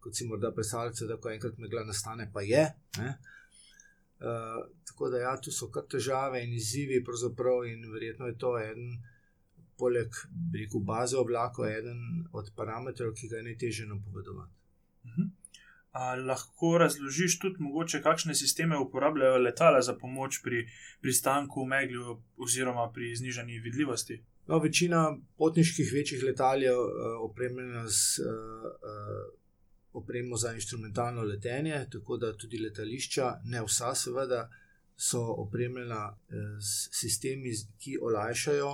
kot 0.00 0.16
si 0.16 0.26
morda 0.26 0.52
predstavljate, 0.54 1.06
da 1.06 1.16
ko 1.16 1.30
enkrat 1.30 1.58
megla 1.58 1.84
nastane, 1.84 2.30
pa 2.32 2.42
je. 2.42 2.64
Uh, 4.20 4.66
tako 4.86 5.10
da, 5.10 5.18
ja, 5.18 5.36
tu 5.40 5.52
so 5.52 5.70
kar 5.72 5.86
težave 5.88 6.42
in 6.44 6.52
izzivi, 6.54 7.02
in 7.72 7.92
verjetno 7.92 8.26
je 8.26 8.38
to 8.38 8.58
en, 8.58 9.02
poleg 9.78 10.16
reku, 10.54 10.80
baze 10.80 11.16
oblakov, 11.16 11.66
eden 11.66 12.26
od 12.32 12.50
parametrov, 12.56 13.14
ki 13.14 13.28
ga 13.28 13.36
je 13.36 13.42
najtežje 13.42 13.86
napovedovati. 13.86 14.52
Uh 15.04 15.10
-huh. 15.10 15.30
A 15.90 16.14
lahko 16.14 16.78
razložiš 16.78 17.38
tudi, 17.38 17.56
mogoče, 17.58 18.02
kakšne 18.02 18.34
sisteme 18.34 18.78
uporabljajo 18.78 19.38
letala 19.38 19.80
za 19.82 19.96
pomoč 19.98 20.38
pri 20.42 20.66
pristanku 21.00 21.64
v 21.64 21.68
megli 21.68 22.04
oziroma 22.36 22.90
pri 22.94 23.14
znižanju 23.16 23.62
vidljivosti? 23.64 24.22
No, 24.50 24.58
večina 24.58 25.18
potniških 25.36 25.92
večjih 25.92 26.22
letal 26.26 26.62
je 26.62 26.72
uh, 26.74 26.86
opremljena 27.20 27.88
z 27.88 28.18
uh, 28.18 28.26
uh, 28.64 29.34
opremo 29.92 30.36
za 30.36 30.52
instrumentalno 30.52 31.22
letenje, 31.22 31.86
tako 31.92 32.16
da 32.16 32.36
tudi 32.36 32.58
letališča, 32.58 33.28
ne 33.44 33.62
vsa, 33.62 33.94
seveda, 33.94 34.48
so 34.96 35.20
opremljena 35.20 36.16
s 36.60 37.00
sistemi, 37.00 37.52
ki 37.78 37.98
olajšajo 38.02 38.72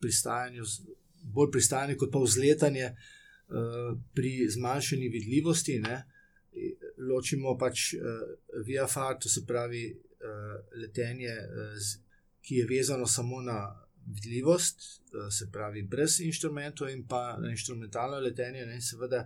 pristajanje, 0.00 0.62
bolj 1.22 1.50
pristajanje 1.52 1.96
kot 1.96 2.12
pa 2.12 2.18
vzletanje 2.18 2.96
pri 4.14 4.32
zmanjšanju 4.50 5.10
vidljivosti. 5.12 5.78
Ne? 5.78 6.02
Ločimo 7.10 7.58
pač 7.58 7.94
uh, 7.94 8.02
VFR, 8.66 9.18
to 9.20 9.28
se 9.28 9.46
pravi 9.46 9.86
letenje, 10.74 11.34
ki 12.40 12.62
je 12.62 12.66
vezano 12.66 13.06
samo 13.06 13.42
na 13.42 13.83
vidljivost, 14.06 14.80
eh, 14.80 15.30
se 15.30 15.50
pravi, 15.52 15.82
brez 15.82 16.20
inštrumentov 16.20 16.88
in 16.88 17.06
pa 17.06 17.38
instrumentalno 17.50 18.18
letenje. 18.18 18.66
Ne, 18.66 18.80
seveda, 18.80 19.24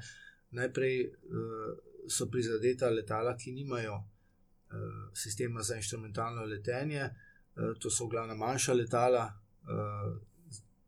najprej 0.50 1.02
uh, 1.04 1.74
so 2.08 2.26
prizadeta 2.32 2.88
letala, 2.88 3.34
ki 3.36 3.52
nimajo 3.52 3.94
uh, 3.94 4.04
sistema 5.14 5.62
za 5.62 5.76
instrumentalno 5.76 6.44
letenje, 6.44 7.10
to 7.80 7.90
so 7.90 8.06
glavna 8.06 8.34
manjša 8.38 8.72
letala, 8.72 9.24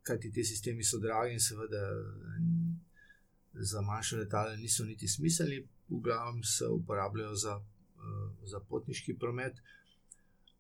kajti 0.03 0.31
ti 0.33 0.45
sistemi 0.45 0.85
so 0.85 1.01
dragi 1.03 1.33
in 1.33 1.41
seveda 1.41 1.81
za 3.53 3.81
manjše 3.83 4.17
letale 4.17 4.57
niso 4.57 4.85
niti 4.85 5.09
smiselni, 5.09 5.59
v 5.89 6.01
glavnem 6.01 6.45
se 6.45 6.69
uporabljajo 6.71 7.35
za, 7.35 7.57
za 8.43 8.61
potniški 8.61 9.19
promet. 9.19 9.59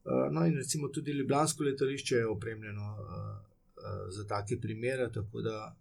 Eh, 0.05 0.31
no, 0.31 0.47
in 0.47 0.57
recimo 0.57 0.89
tudi 0.89 1.13
Ljubljansko 1.13 1.65
letališče 1.65 2.17
je 2.17 2.27
opremljeno 2.27 2.97
uh, 3.01 3.07
uh, 3.07 4.09
za 4.09 4.25
take 4.27 4.61
primere, 4.61 5.11
tako 5.13 5.41
da 5.41 5.77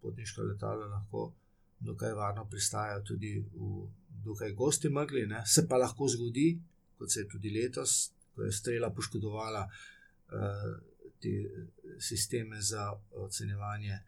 potniška 0.00 0.42
letala 0.42 0.86
lahko 0.86 1.32
dokaj 1.80 2.12
varno 2.12 2.44
pristajajo 2.50 3.02
tudi 3.02 3.38
v 3.38 3.86
dokaj 4.24 4.52
gosti 4.52 4.88
megli. 4.88 5.26
Ne. 5.26 5.42
Se 5.46 5.66
pa 5.68 5.76
lahko 5.76 6.08
zgodi, 6.08 6.58
kot 6.98 7.10
se 7.10 7.20
je 7.20 7.28
tudi 7.28 7.50
letos, 7.50 8.12
ko 8.34 8.42
je 8.42 8.52
strela 8.52 8.90
poškodovala 8.90 9.68
te 11.20 11.34
sisteme 11.98 12.60
za 12.60 12.90
ocenjevanje 13.10 13.98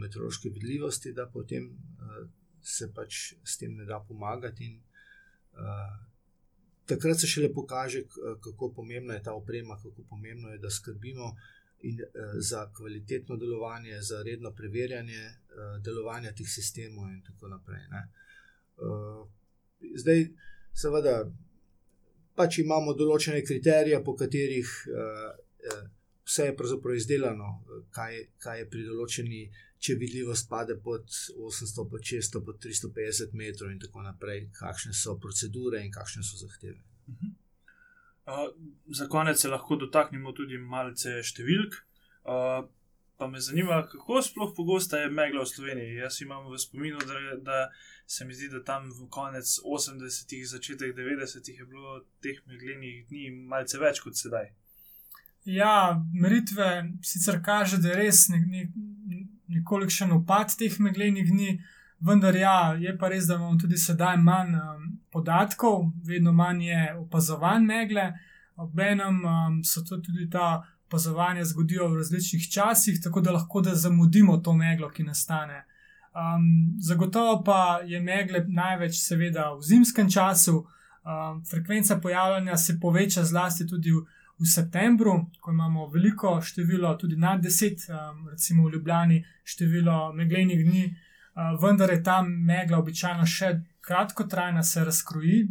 meteorološke 0.00 0.48
vidljivosti, 0.48 1.12
da 1.12 1.26
potem 1.26 1.72
se 2.62 2.92
pač 2.94 3.34
s 3.44 3.56
tem 3.58 3.76
ne 3.76 3.84
da 3.84 4.00
pomagati. 4.08 4.64
In, 4.64 4.80
takrat 6.88 7.20
se 7.20 7.26
šele 7.26 7.52
pokaže, 7.54 8.02
kako 8.44 8.72
pomembna 8.76 9.14
je 9.14 9.22
ta 9.22 9.34
oprema, 9.34 9.76
kako 9.76 10.04
pomembno 10.10 10.52
je, 10.52 10.58
da 10.58 10.70
skrbimo 10.70 11.24
uh, 11.24 11.38
za 12.38 12.72
kvalitetno 12.76 13.36
delovanje, 13.36 14.02
za 14.02 14.22
redno 14.22 14.52
preverjanje 14.52 15.22
uh, 15.24 15.82
delovanja 15.82 16.32
teh 16.32 16.48
sistemov, 16.48 17.10
in 17.10 17.22
tako 17.22 17.48
naprej. 17.48 17.84
Uh, 18.76 19.28
zdaj, 19.96 20.26
seveda, 20.74 21.20
pač 22.34 22.58
imamo 22.58 22.94
določene 22.94 23.44
kriterije, 23.44 24.02
po 24.04 24.16
katerih 24.16 24.74
vse 26.28 26.44
je 26.44 26.56
pravzaprav 26.56 26.94
izdelano, 26.94 27.48
kaj, 27.90 28.20
kaj 28.38 28.58
je 28.60 28.68
pri 28.70 28.84
določeni. 28.86 29.40
Če 29.78 29.94
vidljivost 29.94 30.48
pade 30.50 30.74
pod 30.82 31.06
800, 31.06 31.84
pod 31.90 32.02
600, 32.02 32.44
pod 32.44 32.56
350 32.64 33.36
metrov, 33.38 33.70
in 33.70 33.78
tako 33.82 34.02
naprej, 34.02 34.48
kakšne 34.58 34.94
so 34.94 35.14
procedure 35.22 35.82
in 35.84 35.92
kakšne 35.94 36.24
so 36.26 36.40
zahteve. 36.40 36.80
Uh, 38.28 38.48
za 38.92 39.06
konec 39.08 39.38
se 39.40 39.48
lahko 39.48 39.78
dotaknemo 39.80 40.34
tudi 40.36 40.58
malce 40.58 41.20
številk. 41.22 41.78
Uh, 42.28 42.66
pa 43.18 43.26
me 43.26 43.40
zanima, 43.40 43.86
kako 43.86 44.22
sploh 44.22 44.52
pogosta 44.56 44.98
je 44.98 45.10
megla 45.10 45.42
v 45.42 45.50
Sloveniji. 45.52 45.94
Jaz 46.02 46.20
imam 46.22 46.50
v 46.50 46.58
spominu, 46.58 46.98
da, 46.98 47.14
da 47.42 47.58
se 48.06 48.24
mi 48.24 48.34
zdi, 48.34 48.48
da 48.48 48.62
tam 48.64 48.90
v 48.90 49.08
konec 49.10 49.58
80-ih, 49.64 50.44
začetek 50.46 50.94
90-ih 50.96 51.58
je 51.58 51.66
bilo 51.66 52.00
teh 52.22 52.38
meglenih 52.46 53.06
dni 53.10 53.30
malce 53.50 53.78
več 53.78 54.02
kot 54.04 54.18
sedaj. 54.18 54.52
Ja, 55.48 55.96
meritve 56.12 56.68
sicer 57.02 57.40
kaže, 57.44 57.80
da 57.82 57.94
je 57.94 57.98
res 58.04 58.26
nekolikšen 59.48 60.12
upad 60.12 60.54
teh 60.58 60.80
meglenih 60.80 61.28
dni. 61.30 61.58
Vendar 62.00 62.36
ja, 62.36 62.74
je 62.78 62.92
pa 62.98 63.08
res, 63.10 63.26
da 63.26 63.34
imamo 63.34 63.58
tudi 63.58 63.76
sedaj 63.76 64.16
manj 64.22 64.54
um, 64.54 64.82
podatkov, 65.10 65.88
vedno 66.06 66.32
manj 66.32 66.64
je 66.68 66.82
opazovanj 66.98 67.64
megle, 67.66 68.12
obenem 68.56 69.24
um, 69.24 69.64
se 69.64 69.82
tudi 69.84 70.28
ta 70.30 70.62
opazovanja 70.86 71.44
zgodijo 71.44 71.88
v 71.88 71.96
različnih 71.96 72.50
časih, 72.52 73.00
tako 73.02 73.20
da 73.20 73.32
lahko 73.32 73.60
da 73.60 73.74
zamudimo 73.74 74.36
to 74.36 74.52
meglo, 74.52 74.90
ki 74.90 75.02
nastane. 75.02 75.64
Um, 76.14 76.76
zagotovo 76.80 77.42
pa 77.44 77.80
je 77.84 78.00
megle 78.00 78.44
največ, 78.48 78.96
seveda, 79.02 79.50
v 79.54 79.62
zimskem 79.62 80.10
času, 80.10 80.62
um, 80.62 81.44
frekvenca 81.44 81.98
pojavljanja 82.00 82.56
se 82.56 82.78
poveča 82.80 83.24
zlasti 83.24 83.66
tudi 83.66 83.92
v, 83.92 84.04
v 84.38 84.46
septembru, 84.46 85.26
ko 85.40 85.50
imamo 85.50 85.88
veliko 85.90 86.40
število, 86.40 86.94
tudi 86.96 87.16
nad 87.16 87.42
deset, 87.42 87.88
um, 87.90 88.28
recimo 88.28 88.68
v 88.68 88.72
Ljubljani, 88.72 89.24
število 89.44 90.12
meglenih 90.14 90.64
dni 90.64 90.84
vendar 91.60 91.90
je 91.90 92.02
ta 92.02 92.22
megla 92.22 92.78
običajno 92.78 93.26
še 93.26 93.52
kratkotrajna, 93.80 94.62
se 94.62 94.84
razkroji, 94.84 95.42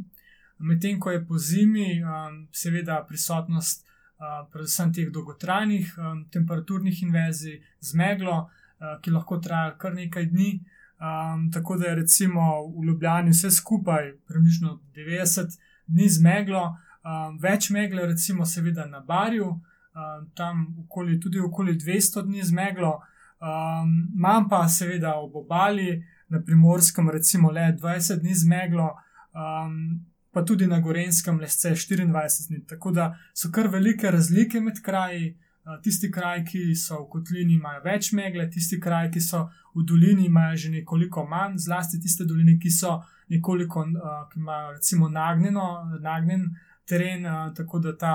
medtem 0.59 0.99
ko 0.99 1.11
je 1.11 1.25
po 1.25 1.37
zimi, 1.37 2.01
um, 2.03 2.39
seveda, 2.53 2.99
prisotnost 3.07 3.85
uh, 3.85 4.43
predvsem 4.51 4.93
teh 4.93 5.11
dolgotrajnih 5.13 5.93
um, 5.97 6.23
temperaturnih 6.33 7.03
inverzij 7.03 7.61
z 7.79 7.99
meglo, 7.99 8.39
uh, 8.47 8.97
ki 9.01 9.13
lahko 9.15 9.39
traja 9.43 9.77
kar 9.77 9.95
nekaj 9.95 10.27
dni. 10.33 10.57
Um, 10.97 11.51
tako 11.53 11.77
da 11.77 11.91
je 11.91 11.99
recimo 12.01 12.49
v 12.73 12.87
Ljubljani 12.89 13.31
vse 13.31 13.51
skupaj 13.53 14.15
približno 14.27 14.79
90 14.97 15.59
dni 15.87 16.09
z 16.09 16.23
meglo, 16.25 16.63
um, 17.07 17.37
več 17.39 17.69
megle, 17.71 18.05
recimo, 18.11 18.45
seveda 18.45 18.85
na 18.85 18.99
Barju, 18.99 19.47
um, 19.47 20.27
tam 20.35 20.67
okoli, 20.83 21.19
tudi 21.19 21.39
okoli 21.39 21.77
200 21.79 22.25
dni 22.27 22.43
z 22.43 22.51
meglo. 22.51 22.97
Um, 23.39 24.11
Imam 24.17 24.47
pa 24.49 24.65
seveda 24.67 25.15
ob 25.21 25.35
obali, 25.45 26.03
na 26.29 26.41
primorskem, 26.41 27.09
recimo 27.09 27.51
le 27.51 27.73
20 27.81 28.19
dni 28.19 28.35
zmeglo, 28.35 28.95
um, 29.33 30.05
pa 30.31 30.43
tudi 30.43 30.67
na 30.67 30.79
gorenskem 30.79 31.39
le 31.39 31.47
24 31.47 32.47
dni. 32.47 32.65
Tako 32.67 32.91
da 32.91 33.17
so 33.33 33.51
kar 33.51 33.67
velike 33.67 34.11
razlike 34.11 34.61
med 34.61 34.81
kraji. 34.83 35.37
Tisti 35.83 36.07
kraj, 36.11 36.45
ki 36.47 36.75
so 36.79 37.01
v 37.01 37.09
kotlini, 37.11 37.57
imajo 37.57 37.81
več 37.83 38.13
megle, 38.15 38.45
tisti 38.47 38.77
kraj, 38.79 39.09
ki 39.11 39.19
so 39.19 39.41
v 39.75 39.81
dolini, 39.83 40.29
imajo 40.29 40.55
že 40.61 40.69
nekoliko 40.71 41.25
manj, 41.27 41.57
zlasti 41.59 41.99
tiste 41.99 42.23
doline, 42.23 42.53
ki 42.55 42.71
so 42.71 42.93
nekoliko, 43.27 43.83
ki 44.31 44.39
imajo 44.39 44.71
recimo 44.77 45.09
nagnjeno, 45.11 45.65
nagnjen 45.99 46.45
teren, 46.87 47.25
tako 47.55 47.79
da 47.79 47.97
ta 47.97 48.13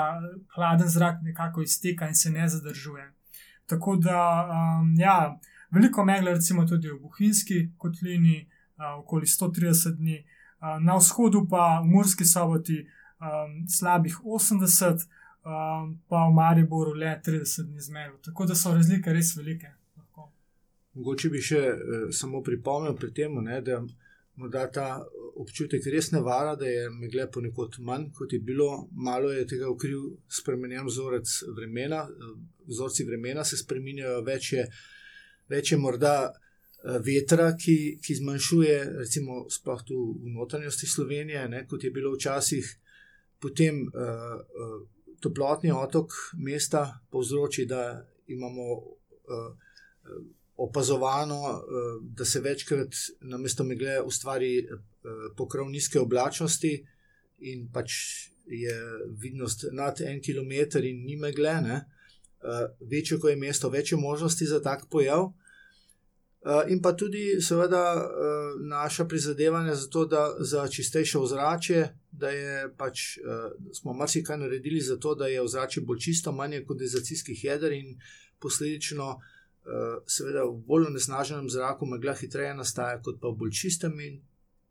hladen 0.54 0.88
zrak 0.88 1.22
nekako 1.22 1.62
izteka 1.62 2.08
in 2.08 2.14
se 2.14 2.30
ne 2.30 2.48
zadržuje. 2.48 3.12
Tako 3.66 3.96
da, 3.96 4.48
um, 4.50 4.94
ja, 4.98 5.38
veliko 5.70 6.04
megle, 6.04 6.34
recimo 6.34 6.66
tudi 6.66 6.88
v 6.88 6.98
Buhinski 7.00 7.68
kotlini, 7.78 8.48
okoli 8.98 9.26
130 9.26 9.96
dni, 9.96 10.24
na 10.80 10.96
vzhodu 10.96 11.46
pa 11.50 11.80
v 11.80 11.86
Murski 11.86 12.24
soboti 12.24 12.80
um, 12.82 13.68
slabih 13.68 14.18
80, 14.24 15.06
um, 15.44 16.00
pa 16.08 16.26
v 16.26 16.34
Mariboru 16.34 16.94
le 16.94 17.20
30 17.24 17.62
dni 17.68 17.80
zmero. 17.80 18.18
Tako 18.24 18.46
da 18.46 18.54
so 18.54 18.74
razlike 18.74 19.12
res 19.12 19.36
velike. 19.36 19.72
Mogoče 20.92 21.28
bi 21.32 21.40
še 21.40 21.60
eh, 21.72 22.06
samo 22.12 22.42
pripomnil 22.44 22.96
pri 22.96 23.12
tem, 23.16 23.38
da 23.64 23.78
morda 24.36 24.66
ta 24.68 24.88
občutek 25.36 25.86
res 25.92 26.10
ne 26.12 26.20
vara, 26.20 26.54
da 26.56 26.66
je 26.68 26.90
megle 26.90 27.26
ponekod 27.32 27.78
manj, 27.80 28.10
kot 28.16 28.32
je 28.32 28.40
bilo, 28.40 28.88
malo 28.92 29.30
je 29.32 29.46
tega 29.48 29.70
ukril 29.70 30.10
spremenjen 30.28 30.86
vzorec 30.86 31.32
vremena, 31.56 32.04
vzorci 32.68 33.06
vremena 33.08 33.44
se 33.44 33.56
spremenjajo, 33.60 34.20
več 34.26 34.52
je, 34.52 34.66
več 35.52 35.72
je 35.72 35.78
morda 35.80 36.14
eh, 36.28 36.98
vetra, 37.04 37.52
ki, 37.58 37.76
ki 38.02 38.18
zmanjšuje, 38.20 38.78
recimo, 39.00 39.44
sploh 39.50 39.84
tu 39.88 40.02
v 40.20 40.34
notranjosti 40.36 40.90
Slovenije, 40.90 41.46
ne, 41.48 41.64
kot 41.70 41.84
je 41.84 41.94
bilo 41.94 42.14
včasih, 42.16 42.68
potem 43.42 43.80
uh, 43.88 44.36
uh, 44.38 44.76
toplotni 45.18 45.72
otok 45.74 46.14
mesta 46.38 46.86
povzroči, 47.10 47.66
da 47.66 48.04
imamo. 48.30 48.70
Uh, 49.26 49.50
opazovano, 50.62 51.62
da 52.14 52.24
se 52.28 52.40
večkrat 52.40 52.94
na 53.24 53.38
mesto 53.40 53.64
megle 53.64 53.96
ustvari 54.04 54.50
pokrov 55.36 55.70
nizke 55.70 56.00
oblačnosti 56.00 56.72
in 57.38 57.68
pač 57.72 57.92
je 58.46 58.74
vidnost 59.22 59.64
nad 59.72 60.00
en 60.00 60.20
kilometr 60.22 60.84
in 60.84 61.04
ni 61.04 61.16
megle. 61.16 61.54
Ne? 61.62 61.76
Eh, 62.42 62.66
večje, 62.90 63.18
ko 63.18 63.28
je 63.28 63.36
mesto, 63.36 63.68
večje 63.68 63.98
možnosti 63.98 64.46
za 64.46 64.62
tak 64.62 64.86
pojav. 64.90 65.32
In 66.68 66.80
pa 66.82 66.90
tudi, 66.98 67.36
seveda, 67.38 68.10
naša 68.66 69.04
prizadevanja 69.06 69.76
za 69.78 69.86
to, 69.86 70.00
da 70.06 70.34
za 70.40 70.64
čistejše 70.68 71.18
ozračje, 71.18 71.84
da 72.10 72.30
je 72.30 72.64
pač, 72.78 73.18
smo 73.72 73.92
marsikaj 73.92 74.38
naredili 74.38 74.80
za 74.80 74.96
to, 74.96 75.14
da 75.14 75.26
je 75.30 75.42
ozračje 75.42 75.84
bolj 75.86 75.98
čisto, 75.98 76.32
manj 76.32 76.64
kondenzacijskih 76.66 77.44
jeder 77.44 77.72
in 77.72 77.94
posledično 78.40 79.20
Eh, 79.62 79.98
seveda 80.10 80.42
v 80.42 80.56
bolj 80.66 80.88
onesnaženem 80.90 81.46
zraku 81.50 81.86
megla 81.86 82.16
hitreje 82.18 82.54
nastaja, 82.54 82.98
kot 82.98 83.20
pa 83.22 83.30
v 83.30 83.38
bolj 83.44 83.52
čistem. 83.54 83.94
In 84.02 84.18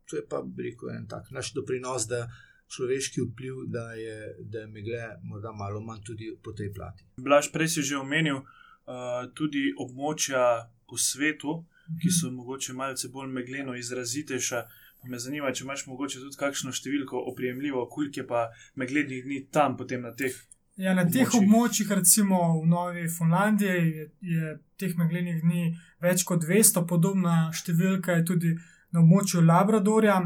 to 0.08 0.16
je 0.16 0.24
pa, 0.28 0.42
rekel 0.42 0.88
bi, 0.88 0.96
en 0.96 1.06
tak 1.08 1.30
naš 1.30 1.52
doprinos, 1.56 2.06
da 2.10 2.26
človeški 2.72 3.20
vpliv, 3.26 3.64
da 3.66 3.92
je, 3.92 4.36
da 4.40 4.64
je 4.64 4.66
megle 4.66 5.00
morda 5.22 5.52
malo 5.52 5.80
manj 5.80 6.02
tudi 6.06 6.30
po 6.42 6.52
tej 6.52 6.72
plati. 6.72 7.04
Blaž, 7.16 7.52
prej 7.52 7.68
si 7.68 7.82
že 7.82 7.98
omenil 8.00 8.40
uh, 8.40 9.28
tudi 9.34 9.72
območja 9.76 10.68
po 10.88 10.96
svetu, 10.96 11.62
ki 12.00 12.10
so 12.10 12.30
mogoče 12.30 12.72
malce 12.72 13.08
bolj 13.08 13.28
megleno 13.32 13.76
izrazitejša. 13.76 14.62
Pa 15.02 15.10
me 15.10 15.18
zanima, 15.18 15.50
če 15.50 15.64
imaš 15.64 15.86
mogoče 15.90 16.20
tudi 16.22 16.38
kakšno 16.38 16.72
številko 16.72 17.24
oprijemljivo, 17.32 17.88
koliko 17.90 18.20
je 18.20 18.26
pa 18.26 18.42
meglednih 18.78 19.24
dni 19.26 19.40
tam, 19.50 19.76
potem 19.76 20.02
na 20.02 20.14
teh 20.14 20.36
Ja, 20.80 20.94
na 20.96 21.02
teh 21.04 21.28
območjih, 21.36 21.90
recimo 21.92 22.38
v 22.62 22.68
Novi 22.70 23.02
Finlandiji, 23.12 23.80
je, 23.92 24.04
je 24.24 24.52
teh 24.80 24.94
meglenih 24.96 25.42
dni 25.42 25.66
več 26.00 26.24
kot 26.24 26.46
200, 26.46 26.86
podobna 26.88 27.50
številka 27.52 28.16
je 28.16 28.24
tudi 28.30 28.52
na 28.92 29.00
območju 29.00 29.42
Labradorja. 29.46 30.18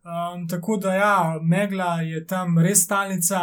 Um, 0.00 0.46
tako 0.48 0.76
da, 0.76 0.94
ja, 0.94 1.38
megla 1.42 2.00
je 2.02 2.24
tam 2.26 2.58
res 2.58 2.84
stalnica 2.84 3.40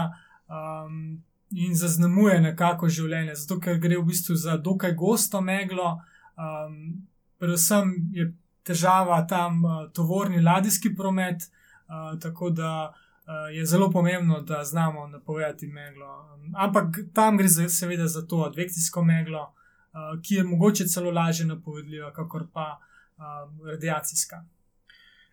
um, 0.50 1.18
in 1.52 1.76
zaznamuje 1.76 2.40
nekako 2.42 2.90
življenje, 2.90 3.36
zato 3.36 3.60
ker 3.62 3.78
gre 3.80 3.98
v 3.98 4.06
bistvu 4.10 4.36
za 4.36 4.58
dokaj 4.58 4.96
gosto 4.98 5.42
meglo. 5.42 5.98
Um, 6.38 7.08
predvsem 7.38 7.94
je 8.14 8.32
težava 8.66 9.22
tam 9.30 9.62
uh, 9.66 9.84
tovorni 9.94 10.42
ladijski 10.42 10.96
promet, 10.96 11.50
uh, 11.90 12.16
tako 12.20 12.50
da. 12.50 12.72
Eh, 13.28 13.56
je 13.56 13.66
zelo 13.66 13.92
pomembno, 13.92 14.42
da 14.42 14.64
znamo 14.64 15.08
napovedati 15.08 15.68
meglo. 15.68 16.40
Ampak 16.56 16.86
tam 17.14 17.38
gre 17.38 17.48
za, 17.48 17.70
seveda 17.70 18.08
za 18.08 18.28
to 18.28 18.44
advekcijsko 18.44 19.04
meglo, 19.04 19.42
uh, 19.42 20.22
ki 20.24 20.36
je 20.36 20.44
mogoče 20.44 20.86
celo 20.88 21.12
lažje 21.12 21.46
napovedljiva, 21.46 22.14
kakor 22.14 22.46
pa 22.54 22.80
uh, 22.80 23.68
radiacijska. 23.68 24.46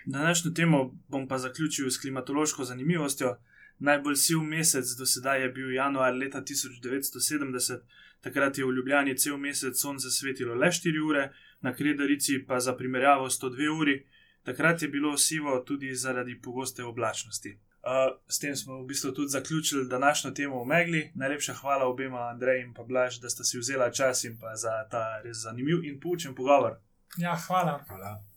Na 0.06 0.18
današnjo 0.18 0.50
temo 0.50 0.94
bom 1.08 1.28
pa 1.28 1.38
zaključil 1.38 1.90
s 1.90 2.00
klimatološko 2.00 2.64
zanimivostjo. 2.64 3.36
Najbolj 3.78 4.16
siv 4.16 4.40
mesec 4.40 4.86
do 4.98 5.06
sedaj 5.06 5.42
je 5.42 5.48
bil 5.48 5.72
januar 5.72 6.14
leta 6.14 6.42
1970, 6.42 7.78
takrat 8.20 8.58
je 8.58 8.64
v 8.64 8.72
Ljubljani 8.72 9.16
cel 9.18 9.36
mesec 9.36 9.80
sonce 9.80 10.10
svetilo 10.10 10.54
le 10.54 10.66
4 10.66 11.08
ure, 11.08 11.32
na 11.60 11.74
Krederici 11.74 12.44
pa 12.46 12.60
za 12.60 12.76
primerjavo 12.76 13.30
102 13.30 13.80
uri. 13.80 14.06
Takrat 14.42 14.82
je 14.82 14.88
bilo 14.88 15.16
sivo 15.18 15.58
tudi 15.58 15.94
zaradi 15.94 16.40
pogoste 16.40 16.84
oblačnosti. 16.84 17.58
Uh, 17.84 18.16
s 18.28 18.38
tem 18.38 18.56
smo 18.56 18.82
v 18.82 18.86
bistvu 18.86 19.12
tudi 19.12 19.28
zaključili 19.28 19.88
današnjo 19.88 20.30
temo 20.30 20.60
o 20.60 20.64
megli. 20.64 21.12
Najlepša 21.14 21.54
hvala 21.54 21.84
obema, 21.84 22.28
Andrej 22.28 22.60
in 22.60 22.74
pa 22.74 22.82
Blaž, 22.82 23.18
da 23.20 23.30
ste 23.30 23.44
si 23.44 23.58
vzeli 23.58 23.94
čas 23.94 24.24
in 24.24 24.38
pa 24.40 24.56
za 24.56 24.88
ta 24.90 25.20
res 25.24 25.36
zanimiv 25.36 25.84
in 25.84 26.00
poučen 26.00 26.34
pogovor. 26.34 26.76
Ja, 27.18 27.36
hvala. 27.46 27.84
hvala. 27.88 28.33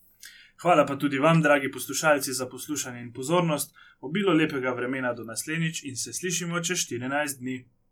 Hvala 0.61 0.85
pa 0.85 0.95
tudi 0.95 1.19
vam, 1.19 1.41
dragi 1.41 1.71
poslušalci, 1.71 2.33
za 2.33 2.49
poslušanje 2.49 3.01
in 3.01 3.13
pozornost. 3.13 3.75
Obilo 3.99 4.33
lepega 4.33 4.71
vremena 4.73 5.13
do 5.13 5.23
naslednjič 5.23 5.83
in 5.83 5.95
se 5.95 6.13
slišimo 6.13 6.63
čez 6.63 6.77
14 6.77 7.39
dni. 7.39 7.65